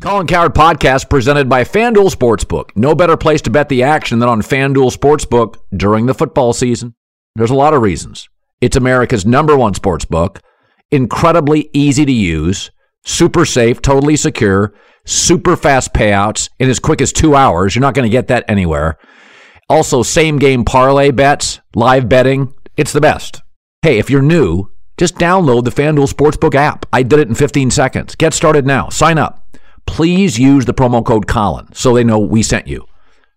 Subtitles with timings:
[0.00, 2.70] Colin Cowherd podcast presented by FanDuel Sportsbook.
[2.76, 6.94] No better place to bet the action than on FanDuel Sportsbook during the football season.
[7.34, 8.28] There's a lot of reasons.
[8.60, 10.38] It's America's number one sportsbook,
[10.92, 12.70] incredibly easy to use,
[13.04, 14.72] super safe, totally secure,
[15.04, 17.74] super fast payouts in as quick as two hours.
[17.74, 18.98] You're not going to get that anywhere.
[19.68, 22.54] Also, same game parlay bets, live betting.
[22.76, 23.42] It's the best.
[23.82, 26.86] Hey, if you're new, just download the FanDuel Sportsbook app.
[26.92, 28.14] I did it in 15 seconds.
[28.14, 28.90] Get started now.
[28.90, 29.47] Sign up
[29.88, 32.86] please use the promo code Colin so they know we sent you.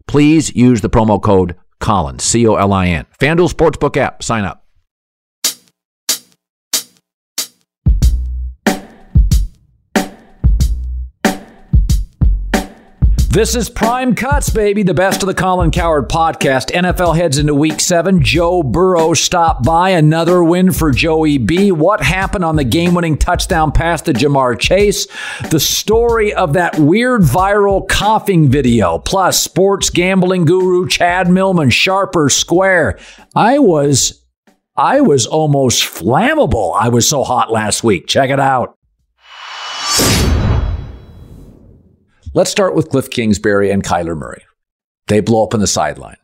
[0.05, 3.05] Please use the promo code Colin, C O L I N.
[3.19, 4.60] FanDuel Sportsbook app, sign up.
[13.31, 16.69] This is Prime Cuts, baby, the best of the Colin Cowherd podcast.
[16.69, 18.21] NFL heads into week seven.
[18.21, 19.91] Joe Burrow stopped by.
[19.91, 21.71] Another win for Joey B.
[21.71, 25.07] What happened on the game winning touchdown pass to Ja'Marr Chase?
[25.49, 32.27] The story of that weird viral coughing video, plus sports gambling guru Chad Millman, sharper
[32.27, 32.99] square.
[33.33, 34.25] I was,
[34.75, 36.75] I was almost flammable.
[36.77, 38.07] I was so hot last week.
[38.07, 38.77] Check it out.
[42.33, 44.43] Let's start with Cliff Kingsbury and Kyler Murray.
[45.07, 46.15] They blow up on the sideline.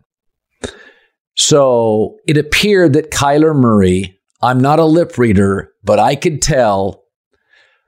[1.36, 7.04] So it appeared that Kyler Murray, I'm not a lip reader, but I could tell,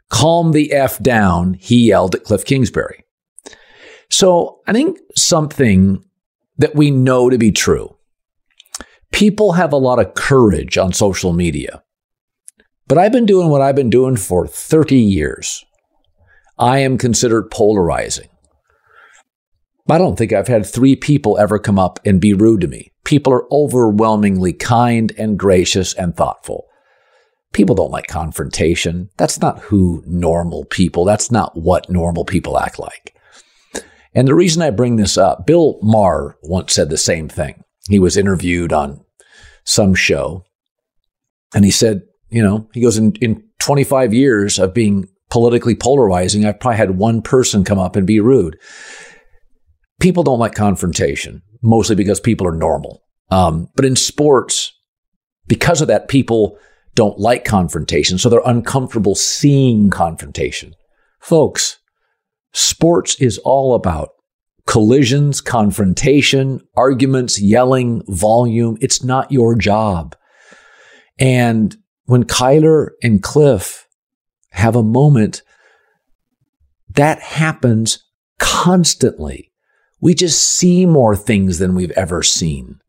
[0.09, 3.05] calm the F down, he yelled at Cliff Kingsbury.
[4.09, 6.03] So I think something
[6.57, 7.95] that we know to be true.
[9.13, 11.83] People have a lot of courage on social media.
[12.89, 15.63] But I've been doing what I've been doing for 30 years.
[16.59, 18.27] I am considered polarizing.
[19.89, 22.91] I don't think I've had three people ever come up and be rude to me.
[23.05, 26.65] People are overwhelmingly kind and gracious and thoughtful.
[27.53, 29.09] People don't like confrontation.
[29.17, 33.15] That's not who normal people, that's not what normal people act like.
[34.13, 37.63] And the reason I bring this up, Bill Maher once said the same thing.
[37.87, 39.03] He was interviewed on
[39.63, 40.43] some show
[41.55, 46.45] and he said, you know, he goes, in, in 25 years of being politically polarizing,
[46.45, 48.57] I've probably had one person come up and be rude.
[49.99, 53.01] People don't like confrontation, mostly because people are normal.
[53.31, 54.73] Um, but in sports,
[55.47, 56.57] because of that, people
[56.95, 58.17] don't like confrontation.
[58.17, 60.73] So they're uncomfortable seeing confrontation.
[61.19, 61.77] Folks,
[62.53, 64.09] sports is all about
[64.65, 68.77] collisions, confrontation, arguments, yelling, volume.
[68.81, 70.15] It's not your job.
[71.19, 71.75] And
[72.05, 73.87] when Kyler and Cliff
[74.51, 75.41] have a moment.
[76.89, 78.03] That happens
[78.39, 79.51] constantly.
[80.01, 82.79] We just see more things than we've ever seen.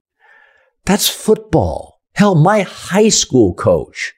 [0.84, 2.00] That's football.
[2.14, 4.14] Hell, my high school coach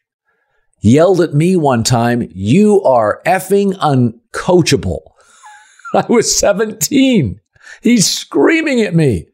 [0.81, 5.01] yelled at me one time, You are effing uncoachable.
[5.95, 7.41] I was 17.
[7.81, 9.27] He's screaming at me.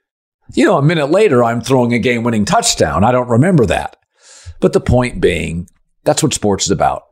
[0.54, 3.04] You know, a minute later, I'm throwing a game winning touchdown.
[3.04, 3.96] I don't remember that.
[4.60, 5.68] But the point being,
[6.04, 7.04] that's what sports is about.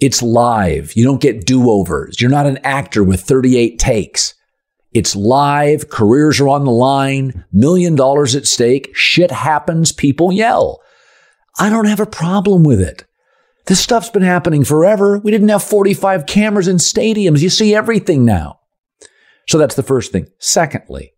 [0.00, 0.94] It's live.
[0.96, 2.20] You don't get do overs.
[2.20, 4.34] You're not an actor with 38 takes.
[4.92, 5.88] It's live.
[5.88, 7.44] Careers are on the line.
[7.52, 8.90] Million dollars at stake.
[8.94, 9.92] Shit happens.
[9.92, 10.80] People yell.
[11.58, 13.04] I don't have a problem with it.
[13.66, 15.18] This stuff's been happening forever.
[15.18, 17.40] We didn't have 45 cameras in stadiums.
[17.40, 18.58] You see everything now.
[19.46, 20.28] So that's the first thing.
[20.38, 21.12] Secondly,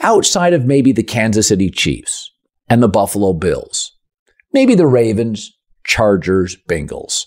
[0.00, 2.30] outside of maybe the Kansas City Chiefs
[2.68, 3.92] and the Buffalo Bills,
[4.52, 5.52] maybe the Ravens,
[5.84, 7.26] Chargers, Bengals,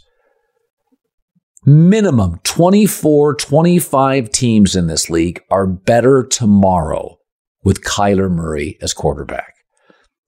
[1.70, 7.20] minimum 24, 25 teams in this league are better tomorrow
[7.64, 9.54] with Kyler Murray as quarterback.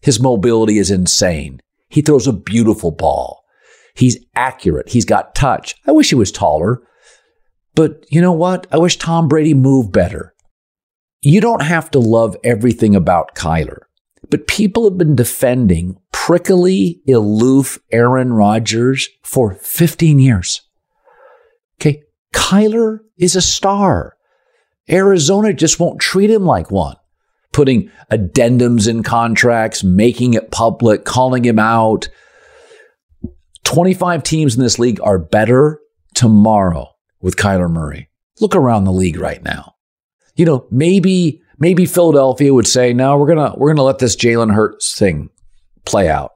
[0.02, 1.60] His mobility is insane.
[1.90, 3.44] He throws a beautiful ball.
[3.96, 4.90] He's accurate.
[4.90, 5.76] He's got touch.
[5.86, 6.82] I wish he was taller.
[7.76, 8.68] But you know what?
[8.72, 10.34] I wish Tom Brady moved better.
[11.22, 13.82] You don't have to love everything about Kyler,
[14.30, 20.62] But people have been defending prickly, aloof Aaron Rodgers for 15 years.
[21.82, 22.04] Okay.
[22.34, 24.16] Kyler is a star.
[24.90, 26.96] Arizona just won't treat him like one,
[27.54, 32.08] putting addendums in contracts, making it public, calling him out.
[33.64, 35.80] 25 teams in this league are better
[36.14, 36.88] tomorrow
[37.20, 38.10] with Kyler Murray.
[38.40, 39.74] Look around the league right now.
[40.36, 44.54] You know, maybe maybe Philadelphia would say, "No, we're gonna we're gonna let this Jalen
[44.54, 45.30] Hurts thing
[45.86, 46.32] play out."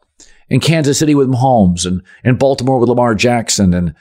[0.50, 3.96] In Kansas City with Mahomes and and Baltimore with Lamar Jackson and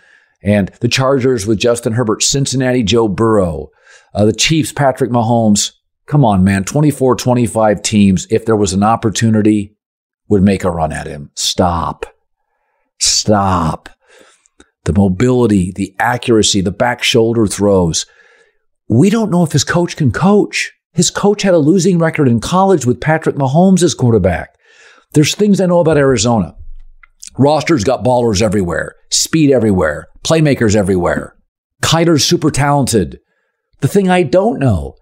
[0.45, 3.71] and the Chargers with Justin Herbert, Cincinnati Joe Burrow,
[4.15, 5.73] uh, the Chiefs Patrick Mahomes.
[6.07, 8.27] Come on, man, 24, 25 teams.
[8.31, 9.75] If there was an opportunity,
[10.29, 11.31] would make a run at him.
[11.35, 12.07] Stop.
[12.99, 13.89] Stop.
[14.85, 18.07] The mobility, the accuracy, the back shoulder throws.
[18.89, 20.73] We don't know if his coach can coach.
[20.93, 24.55] His coach had a losing record in college with Patrick Mahomes as quarterback.
[25.15, 26.55] There's things I know about Arizona.
[27.39, 31.37] Roster's got ballers everywhere, speed everywhere, playmakers everywhere.
[31.83, 33.21] Kyler's super talented.
[33.81, 34.97] The thing I don't know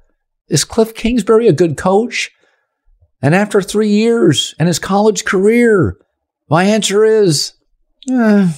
[0.49, 2.31] is Cliff Kingsbury a good coach?
[3.23, 5.97] And after three years and his college career,
[6.51, 7.53] my answer is,
[8.13, 8.53] uh,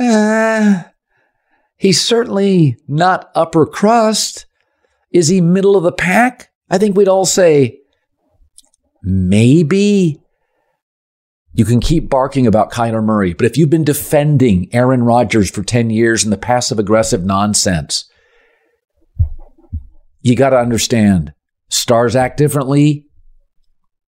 [0.00, 0.82] uh,
[1.76, 4.46] he's certainly not upper crust.
[5.12, 6.50] Is he middle of the pack?
[6.68, 7.78] I think we'd all say,
[9.02, 10.21] maybe.
[11.54, 15.62] You can keep barking about Kyler Murray, but if you've been defending Aaron Rodgers for
[15.62, 18.08] 10 years in the passive aggressive nonsense,
[20.22, 21.34] you got to understand
[21.68, 23.06] stars act differently.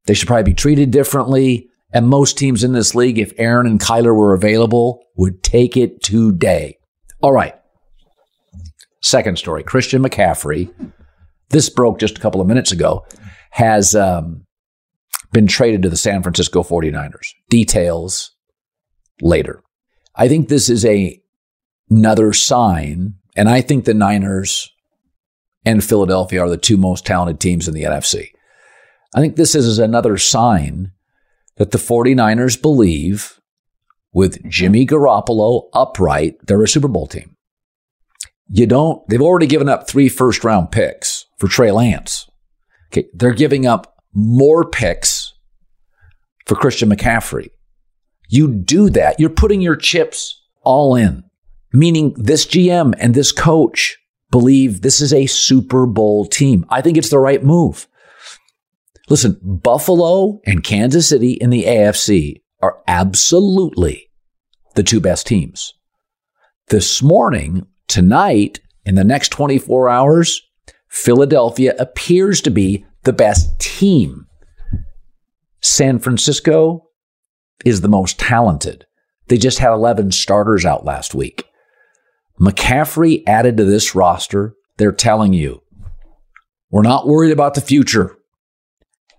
[0.06, 1.68] They should probably be treated differently.
[1.92, 6.02] And most teams in this league, if Aaron and Kyler were available, would take it
[6.02, 6.78] today.
[7.20, 7.54] All right.
[9.02, 10.72] Second story Christian McCaffrey,
[11.48, 13.06] this broke just a couple of minutes ago,
[13.50, 14.44] has um,
[15.32, 17.28] been traded to the San Francisco 49ers.
[17.48, 18.32] Details
[19.20, 19.62] later.
[20.14, 21.20] I think this is a
[21.88, 24.70] another sign, and I think the Niners
[25.64, 28.30] and Philadelphia are the two most talented teams in the NFC.
[29.14, 30.92] I think this is another sign
[31.56, 33.40] that the 49ers believe
[34.12, 37.36] with Jimmy Garoppolo upright, they're a Super Bowl team.
[38.48, 42.28] You don't, they've already given up three first round picks for Trey Lance.
[42.92, 43.08] Okay.
[43.14, 45.32] They're giving up more picks
[46.46, 47.50] for Christian McCaffrey.
[48.28, 49.18] You do that.
[49.18, 51.24] You're putting your chips all in,
[51.72, 53.98] meaning this GM and this coach
[54.30, 56.64] believe this is a Super Bowl team.
[56.68, 57.88] I think it's the right move.
[59.08, 64.08] Listen, Buffalo and Kansas City in the AFC are absolutely
[64.76, 65.74] the two best teams.
[66.68, 70.40] This morning, tonight, in the next 24 hours,
[70.88, 74.26] Philadelphia appears to be the best team.
[75.60, 76.88] San Francisco
[77.64, 78.86] is the most talented.
[79.28, 81.44] They just had 11 starters out last week.
[82.40, 85.62] McCaffrey added to this roster, they're telling you,
[86.70, 88.16] we're not worried about the future.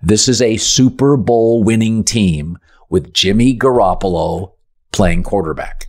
[0.02, 2.58] This is a Super Bowl winning team
[2.90, 4.54] with Jimmy Garoppolo
[4.92, 5.88] playing quarterback.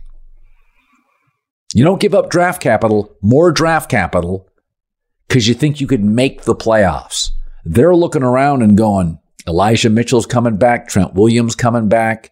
[1.73, 4.47] You don't give up draft capital, more draft capital,
[5.27, 7.31] because you think you could make the playoffs.
[7.65, 12.31] They're looking around and going, Elijah Mitchell's coming back, Trent Williams coming back,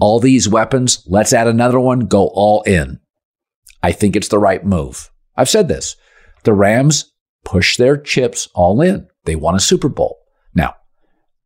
[0.00, 1.02] all these weapons.
[1.06, 3.00] Let's add another one, go all in.
[3.82, 5.10] I think it's the right move.
[5.36, 5.96] I've said this.
[6.44, 7.12] The Rams
[7.44, 9.08] push their chips all in.
[9.24, 10.18] They won a Super Bowl.
[10.54, 10.74] Now,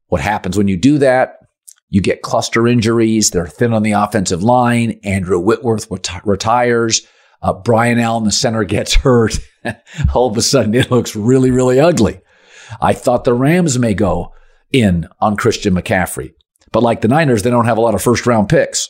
[0.08, 1.38] what happens when you do that?
[1.88, 3.30] You get cluster injuries.
[3.30, 4.98] They're thin on the offensive line.
[5.04, 7.02] Andrew Whitworth reti- retires.
[7.42, 9.38] Uh, Brian Allen, the center, gets hurt.
[10.14, 12.20] all of a sudden, it looks really, really ugly.
[12.80, 14.32] I thought the Rams may go
[14.72, 16.32] in on Christian McCaffrey.
[16.72, 18.88] But like the Niners, they don't have a lot of first round picks.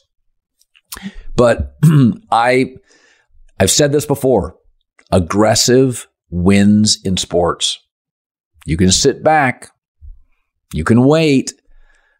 [1.36, 1.76] But
[2.30, 2.76] I
[3.58, 4.56] I've said this before
[5.10, 7.78] aggressive wins in sports.
[8.64, 9.70] You can sit back,
[10.72, 11.52] you can wait,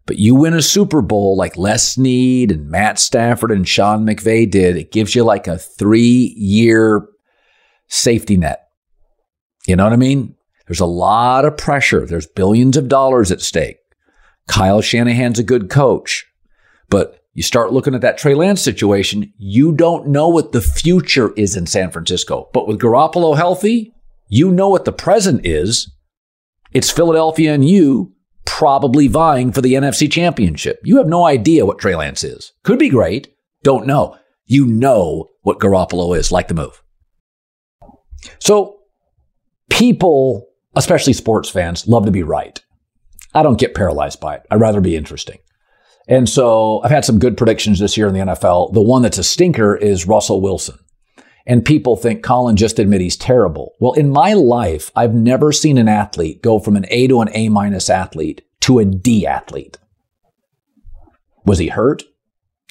[0.07, 4.51] but you win a Super Bowl like Les Snead and Matt Stafford and Sean McVay
[4.51, 4.77] did.
[4.77, 7.07] It gives you like a three year
[7.89, 8.65] safety net.
[9.67, 10.35] You know what I mean?
[10.73, 12.07] There's a lot of pressure.
[12.07, 13.77] There's billions of dollars at stake.
[14.49, 16.25] Kyle Shanahan's a good coach,
[16.89, 21.35] but you start looking at that Trey Lance situation, you don't know what the future
[21.35, 22.49] is in San Francisco.
[22.55, 23.93] But with Garoppolo healthy,
[24.29, 25.93] you know what the present is.
[26.73, 28.15] It's Philadelphia and you
[28.47, 30.81] probably vying for the NFC championship.
[30.85, 32.55] You have no idea what Trey Lance is.
[32.63, 33.29] Could be great.
[33.63, 34.17] Don't know.
[34.47, 36.83] You know what Garoppolo is, like the move.
[38.39, 38.79] So
[39.69, 42.61] people, especially sports fans, love to be right.
[43.35, 44.47] I don't get paralyzed by it.
[44.51, 45.39] I'd rather be interesting.
[46.09, 48.73] And so I've had some good predictions this year in the NFL.
[48.73, 50.79] The one that's a stinker is Russell Wilson.
[51.47, 53.75] And people think Colin just admit he's terrible.
[53.81, 57.31] Well, in my life, I've never seen an athlete go from an A to an
[57.33, 59.79] A minus athlete to a D athlete.
[61.45, 62.05] Was he hurt?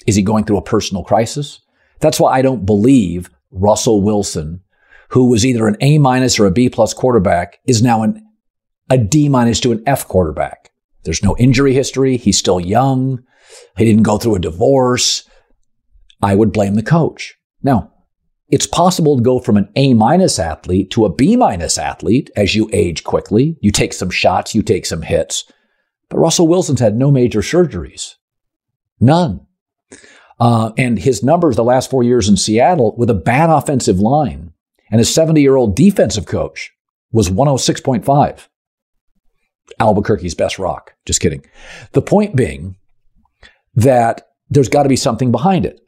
[0.06, 1.60] Is he going through a personal crisis?
[2.00, 4.62] That's why I don't believe Russell Wilson,
[5.12, 8.26] who was either an A minus or a B plus quarterback, is now an,
[8.90, 10.70] a D minus to an F quarterback.
[11.04, 12.16] There's no injury history.
[12.16, 13.22] He's still young.
[13.76, 15.28] He didn't go through a divorce.
[16.22, 17.34] I would blame the coach.
[17.62, 17.92] Now,
[18.48, 22.54] it's possible to go from an A minus athlete to a B minus athlete as
[22.54, 23.58] you age quickly.
[23.60, 25.44] You take some shots, you take some hits.
[26.08, 28.14] But Russell Wilson's had no major surgeries.
[28.98, 29.46] None.
[30.40, 34.52] Uh, and his numbers the last four years in Seattle with a bad offensive line
[34.92, 36.70] and his 70 year old defensive coach
[37.10, 38.46] was 106.5.
[39.80, 40.94] Albuquerque's best rock.
[41.06, 41.44] Just kidding.
[41.92, 42.76] The point being
[43.74, 45.80] that there's got to be something behind it.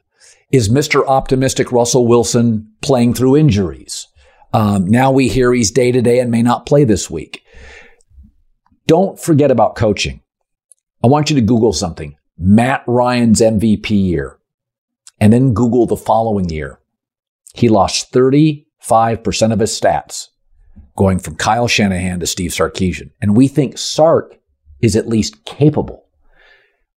[0.51, 1.05] Is Mr.
[1.05, 4.07] Optimistic Russell Wilson playing through injuries?
[4.53, 7.43] Um, now we hear he's day to day and may not play this week.
[8.87, 10.21] Don't forget about coaching.
[11.03, 14.39] I want you to Google something Matt Ryan's MVP year,
[15.19, 16.79] and then Google the following year.
[17.53, 18.11] He lost
[18.87, 20.27] 35% of his stats
[20.97, 23.11] going from Kyle Shanahan to Steve Sarkisian.
[23.21, 24.37] And we think Sark
[24.81, 26.05] is at least capable.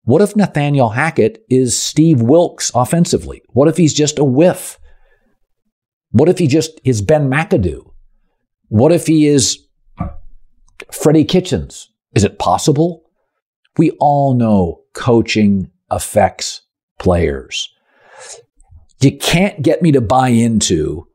[0.04, 3.42] What if Nathaniel Hackett is Steve Wilks offensively?
[3.50, 4.80] What if he's just a whiff?
[6.12, 7.92] What if he just is Ben McAdoo?
[8.70, 9.60] What if he is
[10.92, 11.90] Freddie Kitchens?
[12.16, 13.04] Is it possible?
[13.78, 16.62] We all know coaching affects
[17.00, 17.70] players.
[19.02, 21.07] You can't get me to buy into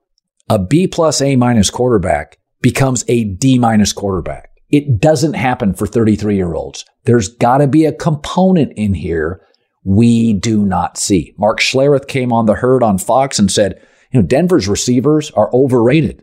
[0.53, 4.51] a B plus A minus quarterback becomes a D minus quarterback.
[4.69, 6.85] It doesn't happen for 33 year olds.
[7.05, 9.41] There's got to be a component in here
[9.83, 11.35] we do not see.
[11.39, 13.81] Mark Schlereth came on the herd on Fox and said,
[14.13, 16.23] you know, Denver's receivers are overrated.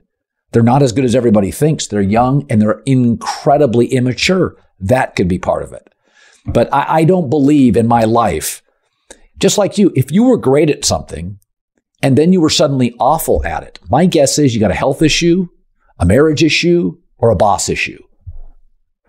[0.51, 1.87] They're not as good as everybody thinks.
[1.87, 4.55] They're young and they're incredibly immature.
[4.79, 5.91] That could be part of it.
[6.45, 8.61] But I, I don't believe in my life,
[9.39, 11.39] just like you, if you were great at something
[12.01, 15.01] and then you were suddenly awful at it, my guess is you got a health
[15.01, 15.47] issue,
[15.99, 18.01] a marriage issue, or a boss issue.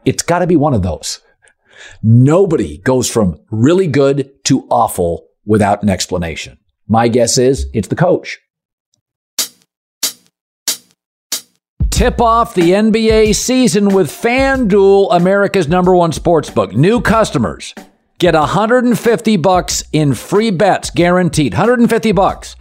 [0.04, 1.20] It's got to be one of those.
[2.02, 6.58] Nobody goes from really good to awful without an explanation.
[6.88, 8.38] My guess is it's the coach.
[11.90, 16.72] Tip off the NBA season with FanDuel, America's number one sports book.
[16.72, 17.74] New customers
[18.18, 21.52] get 150 bucks in free bets guaranteed.
[21.52, 22.56] 150 bucks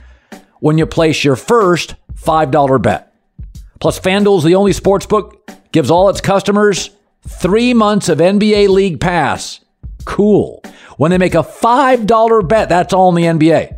[0.59, 3.13] when you place your first $5 bet.
[3.79, 5.37] Plus, FanDuel's the only sportsbook
[5.71, 6.89] gives all its customers
[7.27, 9.61] three months of NBA League Pass.
[10.05, 10.63] Cool.
[10.97, 13.77] When they make a $5 bet, that's all in the NBA.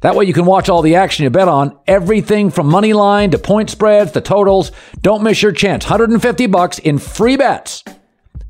[0.00, 3.30] That way you can watch all the action you bet on, everything from money line
[3.32, 4.72] to point spreads to totals.
[5.02, 5.84] Don't miss your chance.
[5.84, 7.84] 150 bucks in free bets.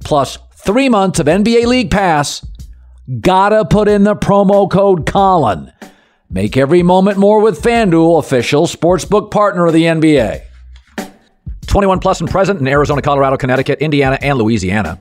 [0.04, 2.46] Plus 3 months of NBA League Pass.
[3.20, 5.72] Gotta put in the promo code Colin.
[6.32, 10.42] Make every moment more with FanDuel, official sportsbook partner of the NBA.
[11.66, 15.00] 21 plus and present in Arizona, Colorado, Connecticut, Indiana, and Louisiana.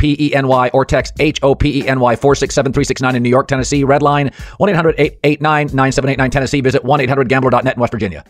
[0.00, 3.28] P E N Y or text H O P E N Y 467 in New
[3.28, 3.84] York, Tennessee.
[3.84, 6.60] Red line 1 800 889 9789 Tennessee.
[6.60, 8.24] Visit 1 800 gambler.net in West Virginia.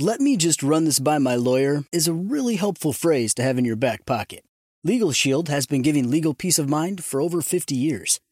[0.00, 3.58] Let me just run this by my lawyer is a really helpful phrase to have
[3.58, 4.44] in your back pocket.
[4.84, 8.20] Legal Shield has been giving legal peace of mind for over 50 years.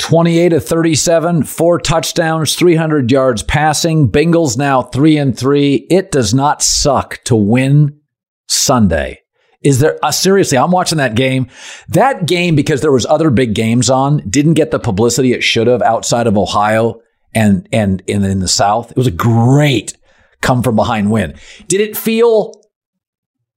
[0.00, 4.10] 28 to 37, four touchdowns, 300 yards passing.
[4.10, 5.86] Bengals now three and three.
[5.90, 8.00] It does not suck to win
[8.48, 9.20] Sunday.
[9.62, 10.56] Is there uh, seriously?
[10.56, 11.48] I'm watching that game.
[11.88, 15.66] That game because there was other big games on didn't get the publicity it should
[15.66, 17.00] have outside of Ohio
[17.34, 18.90] and and, and in the South.
[18.90, 19.96] It was a great
[20.40, 21.34] come from behind win.
[21.68, 22.54] Did it feel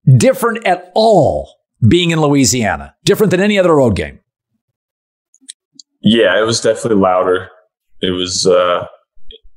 [0.06, 1.50] different at all
[1.88, 2.94] being in Louisiana?
[3.04, 4.20] Different than any other road game?
[6.04, 7.48] Yeah, it was definitely louder.
[8.02, 8.86] It was uh,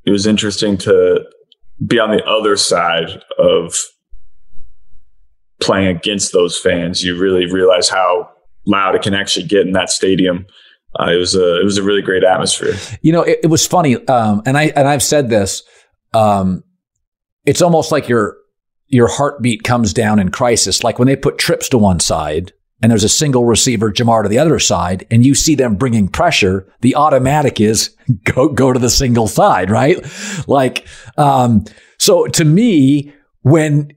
[0.06, 1.26] it was interesting to
[1.86, 3.76] be on the other side of
[5.62, 7.04] playing against those fans.
[7.04, 8.30] You really realize how
[8.66, 10.46] loud it can actually get in that stadium.
[10.98, 12.76] Uh, it was a it was a really great atmosphere.
[13.02, 15.64] You know, it, it was funny, um, and I and I've said this.
[16.14, 16.64] Um,
[17.46, 18.38] it's almost like your
[18.88, 22.92] your heartbeat comes down in crisis, like when they put trips to one side and
[22.92, 26.72] there's a single receiver, Ja'Marr to the other side, and you see them bringing pressure,
[26.82, 29.98] the automatic is go, go to the single side, right?
[30.48, 31.66] Like, um,
[31.98, 33.94] so to me, when,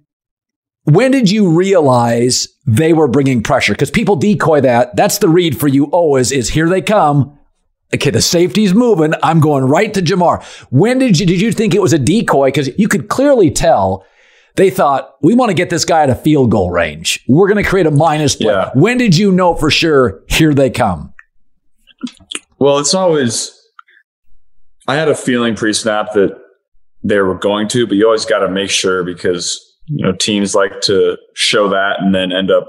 [0.85, 3.75] when did you realize they were bringing pressure?
[3.75, 4.97] Because people decoy that.
[4.97, 7.37] That's the read for you always is here they come.
[7.93, 9.15] Okay, the safety's moving.
[9.23, 10.43] I'm going right to Ja'Marr.
[10.71, 12.49] When did you, did you think it was a decoy?
[12.49, 14.07] Because you could clearly tell
[14.57, 17.25] they thought, we want to get this guy at a field goal range.
[17.29, 18.53] We're going to create a minus play.
[18.53, 18.71] Yeah.
[18.75, 21.13] When did you know for sure, here they come?
[22.59, 23.57] Well, it's always,
[24.89, 26.39] I had a feeling pre snap that
[27.03, 30.55] they were going to, but you always got to make sure because, you know, teams
[30.55, 32.69] like to show that and then end up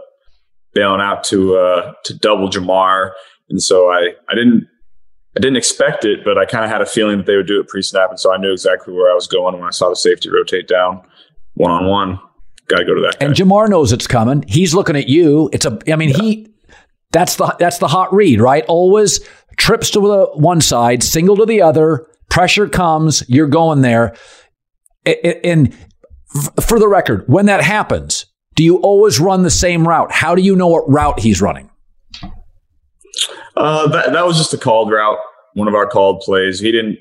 [0.73, 3.11] bailing out to, uh, to double Ja'Marr,
[3.49, 4.67] And so I, I didn't,
[5.35, 7.59] I didn't expect it, but I kind of had a feeling that they would do
[7.59, 8.09] it pre snap.
[8.09, 10.67] And so I knew exactly where I was going when I saw the safety rotate
[10.67, 11.01] down
[11.61, 12.19] one on one.
[12.67, 13.19] Got to go to that.
[13.19, 13.25] Guy.
[13.25, 14.43] And Ja'Marr knows it's coming.
[14.47, 15.49] He's looking at you.
[15.53, 15.77] It's a.
[15.91, 16.17] I mean, yeah.
[16.17, 16.47] he.
[17.11, 18.63] That's the that's the hot read, right?
[18.67, 19.19] Always
[19.57, 22.07] trips to the one side, single to the other.
[22.29, 24.15] Pressure comes, you're going there.
[25.05, 25.75] And
[26.61, 30.13] for the record, when that happens, do you always run the same route?
[30.13, 31.69] How do you know what route he's running?
[33.57, 35.19] Uh, that that was just a called route,
[35.53, 36.61] one of our called plays.
[36.61, 36.99] He didn't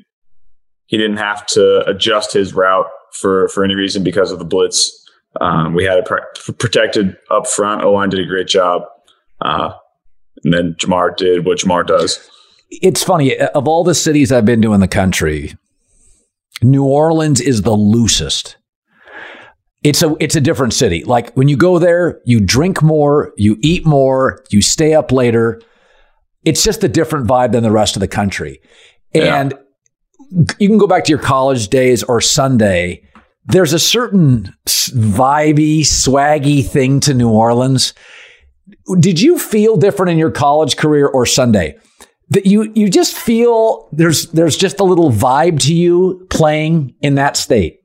[0.87, 4.97] he didn't have to adjust his route for for any reason because of the blitz.
[5.41, 7.85] Um, we had it pr- protected up front.
[7.85, 8.83] O line did a great job,
[9.41, 9.73] uh,
[10.43, 12.29] and then Ja'Marr did what Ja'Marr does.
[12.71, 15.57] It's funny of all the cities I've been to in the country,
[16.63, 18.57] New Orleans is the loosest.
[19.83, 21.05] It's a it's a different city.
[21.05, 25.61] Like when you go there, you drink more, you eat more, you stay up later.
[26.45, 28.61] It's just a different vibe than the rest of the country.
[29.15, 29.59] And yeah
[30.31, 33.03] you can go back to your college days or Sunday.
[33.47, 37.95] There's a certain vibey, swaggy thing to New Orleans.
[38.99, 41.77] Did you feel different in your college career or Sunday?
[42.29, 47.17] That you you just feel there's there's just a little vibe to you playing in
[47.17, 47.81] that state.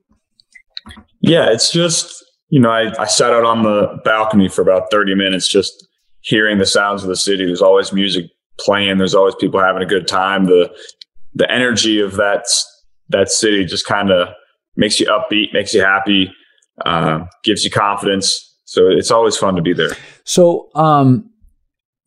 [1.20, 5.16] Yeah, it's just you know I, I sat out on the balcony for about 30
[5.16, 5.88] minutes just
[6.20, 7.44] hearing the sounds of the city.
[7.44, 8.26] There's always music
[8.60, 8.98] playing.
[8.98, 10.44] There's always people having a good time.
[10.44, 10.72] The
[11.36, 12.46] the energy of that
[13.10, 14.28] that city just kind of
[14.74, 16.32] makes you upbeat, makes you happy,
[16.84, 18.42] uh, gives you confidence.
[18.64, 19.92] So it's always fun to be there.
[20.24, 21.30] So um,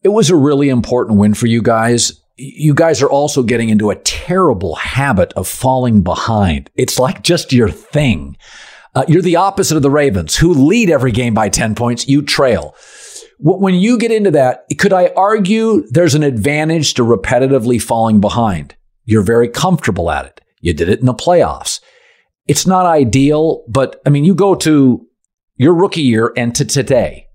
[0.04, 2.22] it was a really important win for you guys.
[2.36, 6.70] You guys are also getting into a terrible habit of falling behind.
[6.76, 8.36] It's like just your thing.
[8.96, 12.08] Uh, you're the opposite of the Ravens, who lead every game by 10 points.
[12.08, 12.76] You trail.
[13.40, 18.76] When you get into that, could I argue there's an advantage to repetitively falling behind?
[19.10, 20.40] You're very comfortable at it.
[20.62, 21.80] You did it in the playoffs.
[22.48, 25.04] It's not ideal, but I mean, you go to
[25.56, 27.26] your rookie year and to today.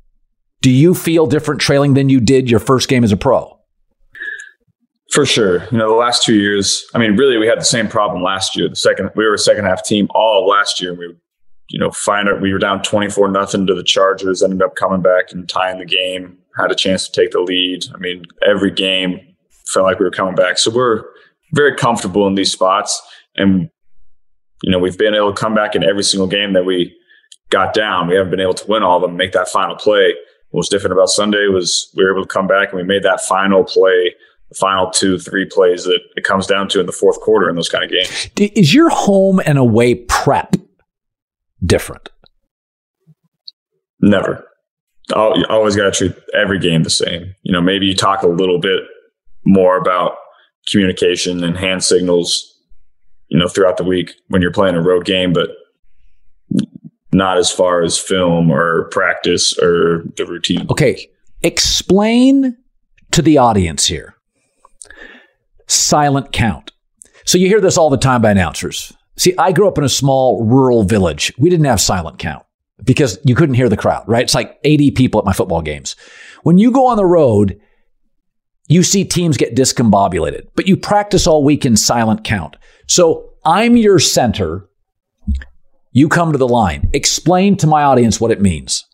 [0.61, 3.59] Do you feel different trailing than you did your first game as a pro?
[5.11, 5.65] For sure.
[5.73, 8.57] You know, the last two years, I mean, really, we had the same problem last
[8.57, 8.69] year.
[8.69, 10.95] The second, we were a second half team all last year.
[10.95, 11.13] We,
[11.71, 15.03] you know, find it, we were down 24 nothing to the Chargers, ended up coming
[15.03, 17.85] back and tying the game, had a chance to take the lead.
[17.93, 19.19] I mean, every game
[19.67, 20.59] felt like we were coming back.
[20.59, 21.05] So we're
[21.55, 23.01] very comfortable in these spots.
[23.37, 23.71] And,
[24.63, 26.95] you know, we've been able to come back in every single game that we
[27.51, 28.09] got down.
[28.09, 30.15] We haven't been able to win all of them, make that final play.
[30.51, 33.03] What was different about Sunday was we were able to come back and we made
[33.03, 34.15] that final play,
[34.49, 37.57] the final two, three plays that it comes down to in the fourth quarter in
[37.57, 38.31] those kind of games.
[38.37, 40.57] Is your home and away prep
[41.65, 42.09] different?
[44.01, 44.47] Never.
[45.15, 47.35] I always got to treat every game the same.
[47.43, 48.81] You know, maybe you talk a little bit
[49.45, 50.17] more about
[50.71, 52.59] communication and hand signals,
[53.29, 55.51] you know, throughout the week when you're playing a road game, but
[57.13, 60.67] not as far as film or practice or the routine.
[60.71, 61.09] Okay.
[61.43, 62.57] Explain
[63.13, 64.15] to the audience here
[65.67, 66.73] silent count.
[67.25, 68.93] So you hear this all the time by announcers.
[69.17, 71.33] See, I grew up in a small rural village.
[71.39, 72.45] We didn't have silent count
[72.85, 74.23] because you couldn't hear the crowd, right?
[74.23, 75.97] It's like 80 people at my football games.
[76.43, 77.59] When you go on the road,
[78.67, 82.57] you see teams get discombobulated, but you practice all week in silent count.
[82.89, 84.69] So I'm your center.
[85.93, 86.91] You come to the line.
[86.93, 88.85] Explain to my audience what it means.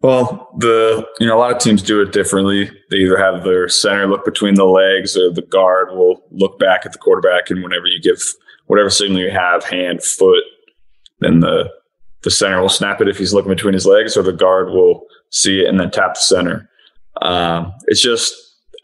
[0.00, 2.70] Well, the you know a lot of teams do it differently.
[2.90, 6.86] They either have their center look between the legs, or the guard will look back
[6.86, 8.22] at the quarterback, and whenever you give
[8.66, 10.44] whatever signal you have, hand, foot,
[11.18, 11.68] then the
[12.22, 15.04] the center will snap it if he's looking between his legs, or the guard will
[15.30, 16.68] see it and then tap the center.
[17.22, 18.34] Um, it just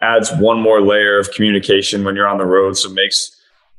[0.00, 2.76] adds one more layer of communication when you're on the road.
[2.76, 3.30] So it makes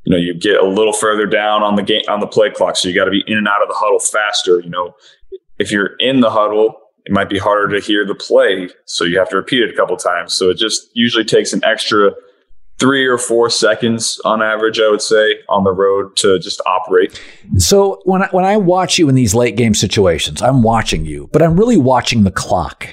[0.03, 2.77] you know you get a little further down on the game on the play clock.
[2.77, 4.59] So you got to be in and out of the huddle faster.
[4.59, 4.95] You know,
[5.59, 9.19] if you're in the huddle, it might be harder to hear the play, so you
[9.19, 10.33] have to repeat it a couple times.
[10.33, 12.11] So it just usually takes an extra
[12.77, 17.21] three or four seconds on average, I would say, on the road to just operate.
[17.57, 21.29] So when I, when I watch you in these late game situations, I'm watching you,
[21.31, 22.89] but I'm really watching the clock.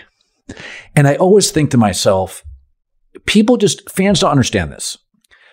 [0.94, 2.44] And I always think to myself,
[3.26, 4.98] people just, fans don't understand this.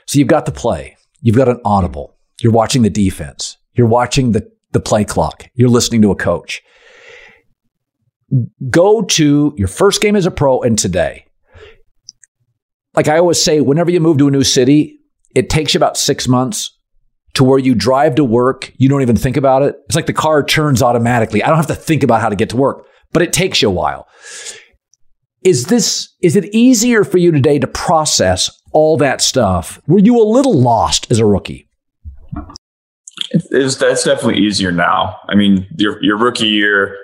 [0.07, 4.31] So you've got the play, you've got an audible, you're watching the defense, you're watching
[4.31, 6.61] the, the play clock, you're listening to a coach.
[8.69, 11.25] Go to your first game as a pro and today.
[12.95, 14.99] Like I always say, whenever you move to a new city,
[15.35, 16.75] it takes you about six months
[17.35, 18.73] to where you drive to work.
[18.77, 19.75] You don't even think about it.
[19.85, 21.43] It's like the car turns automatically.
[21.43, 23.69] I don't have to think about how to get to work, but it takes you
[23.69, 24.07] a while.
[25.43, 29.81] Is this, is it easier for you today to process all that stuff?
[29.87, 31.67] Were you a little lost as a rookie?
[33.31, 35.17] It is, that's definitely easier now.
[35.29, 36.95] I mean, your, your rookie year,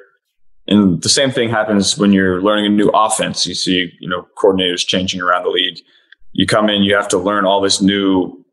[0.67, 3.45] and the same thing happens when you're learning a new offense.
[3.45, 5.77] You see, you know, coordinators changing around the league.
[6.33, 8.43] You come in, you have to learn all this new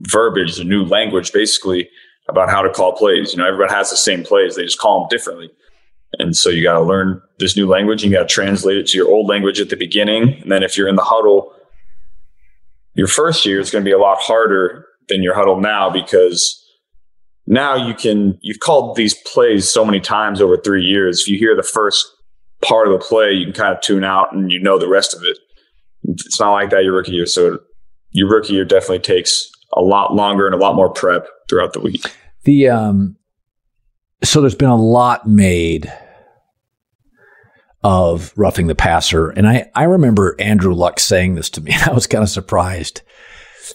[0.00, 1.88] verbiage, a new language, basically
[2.28, 3.32] about how to call plays.
[3.32, 5.50] You know, everybody has the same plays; they just call them differently.
[6.18, 8.02] And so you got to learn this new language.
[8.02, 10.40] And you got to translate it to your old language at the beginning.
[10.42, 11.52] And then if you're in the huddle,
[12.94, 16.58] your first year is going to be a lot harder than your huddle now because
[17.46, 21.22] now you can, you've called these plays so many times over three years.
[21.22, 22.06] If you hear the first
[22.62, 25.14] part of the play, you can kind of tune out and you know the rest
[25.14, 25.38] of it.
[26.04, 27.26] It's not like that your rookie year.
[27.26, 27.58] So
[28.10, 31.80] your rookie year definitely takes a lot longer and a lot more prep throughout the
[31.80, 32.04] week.
[32.44, 33.16] The, um,
[34.24, 35.92] so there's been a lot made
[37.82, 39.30] of roughing the passer.
[39.30, 41.72] And I, I remember Andrew Luck saying this to me.
[41.74, 43.02] And I was kind of surprised.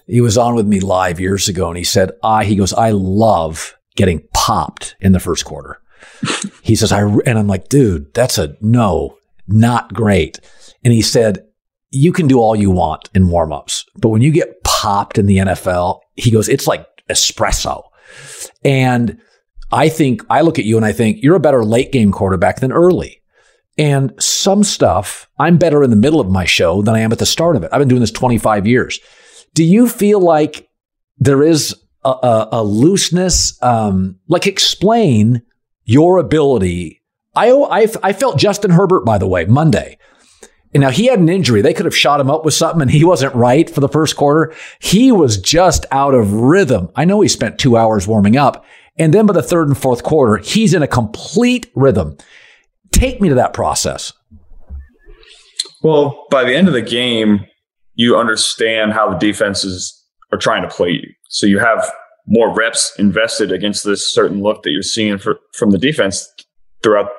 [0.05, 2.91] He was on with me live years ago and he said, I, he goes, I
[2.91, 5.81] love getting popped in the first quarter.
[6.61, 10.39] he says, I, and I'm like, dude, that's a no, not great.
[10.83, 11.45] And he said,
[11.89, 15.37] you can do all you want in warmups, but when you get popped in the
[15.37, 17.83] NFL, he goes, it's like espresso.
[18.63, 19.19] And
[19.71, 22.59] I think I look at you and I think you're a better late game quarterback
[22.59, 23.21] than early.
[23.77, 27.19] And some stuff, I'm better in the middle of my show than I am at
[27.19, 27.69] the start of it.
[27.71, 28.99] I've been doing this 25 years.
[29.53, 30.69] Do you feel like
[31.19, 33.61] there is a, a, a looseness?
[33.61, 35.43] Um, like, explain
[35.85, 37.03] your ability.
[37.35, 39.99] I, I, I felt Justin Herbert, by the way, Monday.
[40.73, 41.61] And now he had an injury.
[41.61, 44.17] They could have shot him up with something and he wasn't right for the first
[44.17, 44.53] quarter.
[44.79, 46.89] He was just out of rhythm.
[46.95, 48.65] I know he spent two hours warming up.
[48.99, 52.17] And then by the third and fourth quarter, he's in a complete rhythm.
[52.91, 54.13] Take me to that process.
[55.83, 57.45] Well, by the end of the game,
[57.95, 59.93] you understand how the defenses
[60.31, 61.07] are trying to play you.
[61.29, 61.91] So you have
[62.27, 66.27] more reps invested against this certain look that you're seeing for, from the defense
[66.83, 67.09] throughout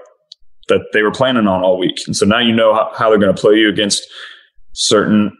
[0.69, 1.97] that they were planning on all week.
[2.07, 4.07] And so now you know how, how they're going to play you against
[4.73, 5.37] certain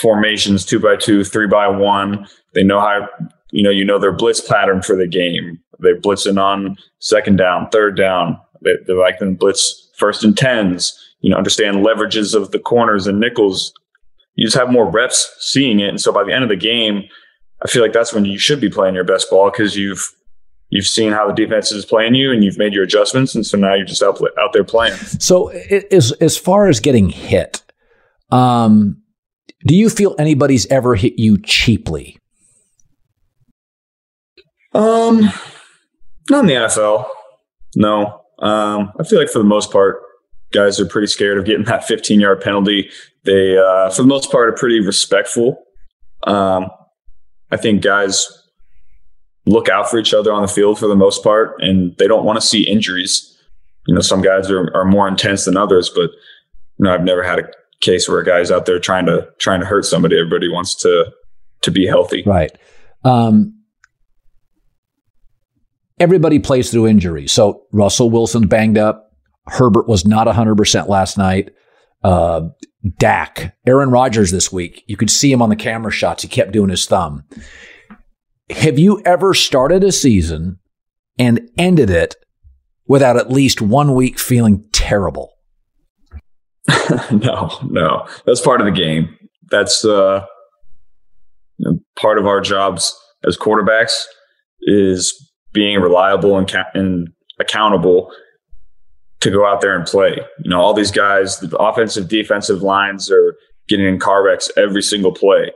[0.00, 2.26] formations, two by two, three by one.
[2.54, 3.08] They know how
[3.52, 5.60] you know, you know their blitz pattern for the game.
[5.78, 8.38] They're blitzing on second down, third down.
[8.62, 10.98] They, they like them blitz first and tens.
[11.20, 13.72] You know, understand leverages of the corners and nickels
[14.34, 15.88] you just have more reps seeing it.
[15.88, 17.04] And so by the end of the game,
[17.64, 20.12] I feel like that's when you should be playing your best ball because you've
[20.70, 23.58] you've seen how the defense is playing you and you've made your adjustments, and so
[23.58, 24.94] now you're just out out there playing.
[24.94, 27.62] So as as far as getting hit,
[28.30, 29.00] um,
[29.66, 32.18] do you feel anybody's ever hit you cheaply?
[34.74, 35.30] Um,
[36.30, 37.08] not in the NFL.
[37.76, 38.22] No.
[38.38, 40.00] Um, I feel like for the most part,
[40.52, 42.90] guys are pretty scared of getting that 15 yard penalty.
[43.24, 45.64] They, uh, for the most part, are pretty respectful.
[46.24, 46.66] Um,
[47.50, 48.28] I think guys
[49.46, 52.24] look out for each other on the field for the most part, and they don't
[52.24, 53.28] want to see injuries.
[53.86, 56.10] You know, some guys are, are more intense than others, but
[56.78, 59.60] you know, I've never had a case where a guy's out there trying to trying
[59.60, 60.16] to hurt somebody.
[60.16, 61.12] Everybody wants to
[61.62, 62.22] to be healthy.
[62.24, 62.52] Right.
[63.04, 63.61] Um,
[66.02, 67.28] everybody plays through injury.
[67.28, 69.12] So Russell Wilson banged up.
[69.46, 71.50] Herbert was not 100% last night.
[72.02, 72.48] Uh,
[72.98, 76.24] Dak, Aaron Rodgers this week, you could see him on the camera shots.
[76.24, 77.22] He kept doing his thumb.
[78.50, 80.58] Have you ever started a season
[81.18, 82.16] and ended it
[82.88, 85.32] without at least one week feeling terrible?
[87.12, 88.08] no, no.
[88.26, 89.16] That's part of the game.
[89.50, 90.26] That's uh,
[91.96, 94.02] part of our jobs as quarterbacks
[94.62, 98.12] is being reliable and, ca- and accountable
[99.20, 100.18] to go out there and play.
[100.42, 103.36] You know, all these guys, the offensive, defensive lines are
[103.68, 105.52] getting in car wrecks every single play.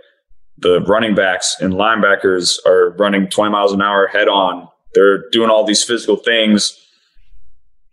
[0.58, 4.68] The running backs and linebackers are running 20 miles an hour head on.
[4.94, 6.80] They're doing all these physical things.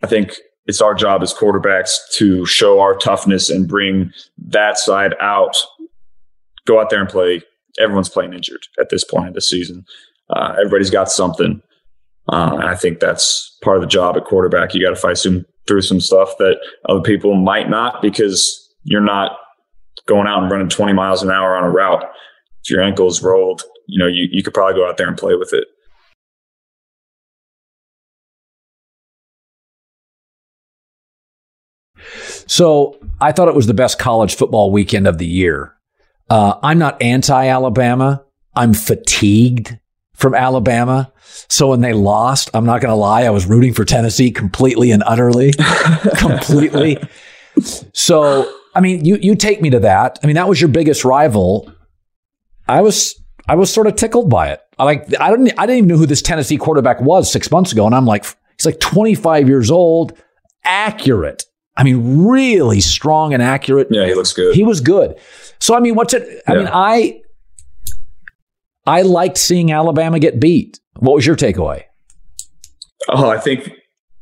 [0.03, 5.15] I think it's our job as quarterbacks to show our toughness and bring that side
[5.19, 5.57] out.
[6.65, 7.41] Go out there and play.
[7.79, 9.85] Everyone's playing injured at this point of the season.
[10.29, 11.61] Uh, everybody's got something.
[12.31, 14.73] Uh, and I think that's part of the job at quarterback.
[14.73, 16.57] You got to fight some through some stuff that
[16.89, 19.37] other people might not because you're not
[20.07, 22.03] going out and running 20 miles an hour on a route.
[22.63, 25.35] If your ankle's rolled, you know, you, you could probably go out there and play
[25.35, 25.65] with it.
[32.47, 35.75] So I thought it was the best college football weekend of the year.
[36.29, 38.23] Uh, I'm not anti Alabama.
[38.55, 39.79] I'm fatigued
[40.23, 41.11] from Alabama.
[41.49, 44.89] So when they lost, I'm not going to lie, I was rooting for Tennessee completely
[44.91, 45.51] and utterly,
[46.17, 46.97] completely.
[47.93, 50.17] So, I mean, you you take me to that.
[50.23, 51.71] I mean, that was your biggest rival.
[52.69, 54.61] I was I was sort of tickled by it.
[54.79, 57.73] I like I didn't I didn't even know who this Tennessee quarterback was 6 months
[57.73, 58.23] ago and I'm like
[58.57, 60.17] he's like 25 years old,
[60.63, 61.43] accurate.
[61.75, 63.89] I mean, really strong and accurate.
[63.91, 64.55] Yeah, he looks good.
[64.55, 65.19] He was good.
[65.59, 66.41] So I mean, what's it?
[66.47, 66.59] I yeah.
[66.59, 67.22] mean, I
[68.85, 70.79] I liked seeing Alabama get beat.
[70.97, 71.83] What was your takeaway?
[73.09, 73.71] Oh, I think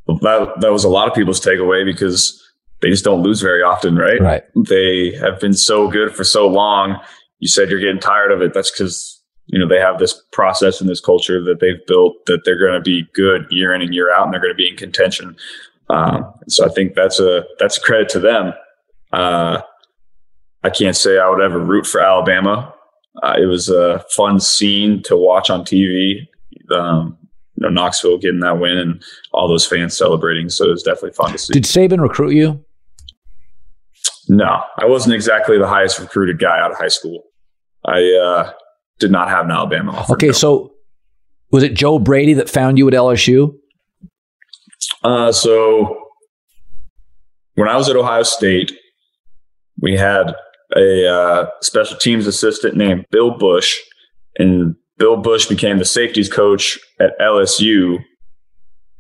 [0.08, 2.38] that that was a lot of people's takeaway because
[2.82, 4.20] they just don't lose very often, right?
[4.20, 4.44] Right.
[4.68, 7.00] They have been so good for so long.
[7.40, 8.54] You said you're getting tired of it.
[8.54, 12.44] That's because you know they have this process and this culture that they've built that
[12.46, 14.70] they're going to be good year in and year out, and they're going to be
[14.70, 15.36] in contention.
[15.90, 18.54] Um, so I think that's a that's a credit to them.
[19.12, 19.62] Uh,
[20.64, 22.74] I can't say I would ever root for Alabama.
[23.22, 26.28] Uh, it was a fun scene to watch on TV.
[26.72, 27.18] Um,
[27.56, 30.50] you know, Knoxville getting that win and all those fans celebrating.
[30.50, 31.54] So it was definitely fun to see.
[31.54, 32.64] Did Saban recruit you?
[34.30, 37.24] No, I wasn't exactly the highest recruited guy out of high school.
[37.86, 38.54] I uh,
[39.00, 40.14] did not have an Alabama offer.
[40.14, 40.34] Okay, no.
[40.34, 40.74] so
[41.52, 43.56] was it Joe Brady that found you at LSU?
[45.04, 46.08] Uh, so
[47.56, 48.72] when I was at Ohio State,
[49.82, 50.34] we had
[50.76, 53.78] a uh, special teams assistant named Bill Bush,
[54.38, 58.04] and Bill Bush became the safeties coach at LSU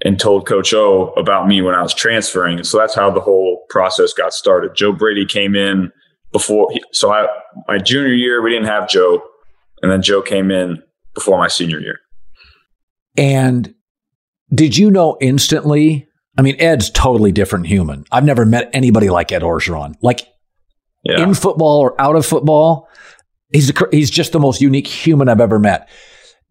[0.04, 2.58] and told Coach O about me when I was transferring.
[2.58, 4.76] And so that's how the whole process got started.
[4.76, 5.92] Joe Brady came in
[6.32, 7.28] before, he, so I,
[7.68, 9.22] my junior year, we didn't have Joe.
[9.82, 10.82] And then Joe came in
[11.14, 12.00] before my senior year.
[13.18, 13.74] And
[14.54, 16.08] did you know instantly?
[16.38, 18.06] I mean, Ed's totally different human.
[18.12, 19.96] I've never met anybody like Ed Orgeron.
[20.02, 20.28] Like
[21.04, 21.22] yeah.
[21.22, 22.88] in football or out of football,
[23.52, 25.90] he's a, he's just the most unique human I've ever met.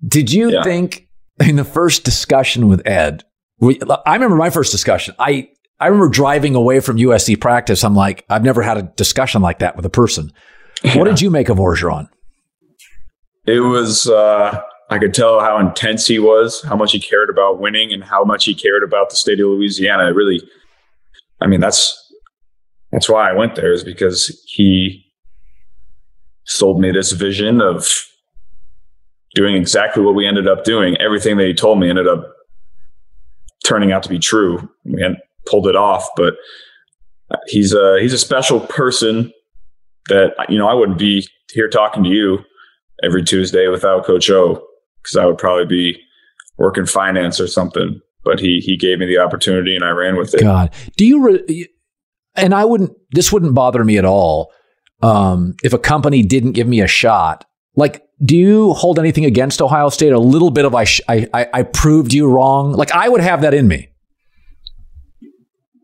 [0.07, 0.63] Did you yeah.
[0.63, 1.09] think
[1.41, 3.25] in the first discussion with Ed?
[3.59, 5.15] We, I remember my first discussion.
[5.19, 7.85] I I remember driving away from USC practice.
[7.85, 10.33] I'm like, I've never had a discussion like that with a person.
[10.83, 10.99] Yeah.
[10.99, 12.09] What did you make of Orgeron?
[13.47, 14.61] It was uh,
[14.91, 18.25] I could tell how intense he was, how much he cared about winning, and how
[18.25, 20.09] much he cared about the state of Louisiana.
[20.09, 20.43] It really,
[21.41, 22.00] I mean, that's
[22.93, 25.05] that's why I went there is because he
[26.45, 27.89] sold me this vision of
[29.35, 30.97] doing exactly what we ended up doing.
[30.97, 32.33] Everything that he told me ended up
[33.65, 34.69] turning out to be true.
[34.85, 35.05] We
[35.47, 36.35] pulled it off, but
[37.47, 39.33] he's a he's a special person.
[40.09, 42.41] that you know I wouldn't be here talking to you
[43.03, 44.63] every Tuesday without Coach O
[45.03, 46.01] because I would probably be
[46.59, 48.01] working finance or something.
[48.25, 50.41] But he he gave me the opportunity and I ran with it.
[50.41, 51.23] God, do you?
[51.25, 51.69] Re-
[52.37, 52.93] and I wouldn't.
[53.13, 54.53] This wouldn't bother me at all
[55.03, 57.45] um, if a company didn't give me a shot.
[57.77, 60.13] Like, do you hold anything against Ohio State?
[60.13, 62.73] A little bit of I, sh- I, I, I proved you wrong.
[62.73, 63.89] Like, I would have that in me.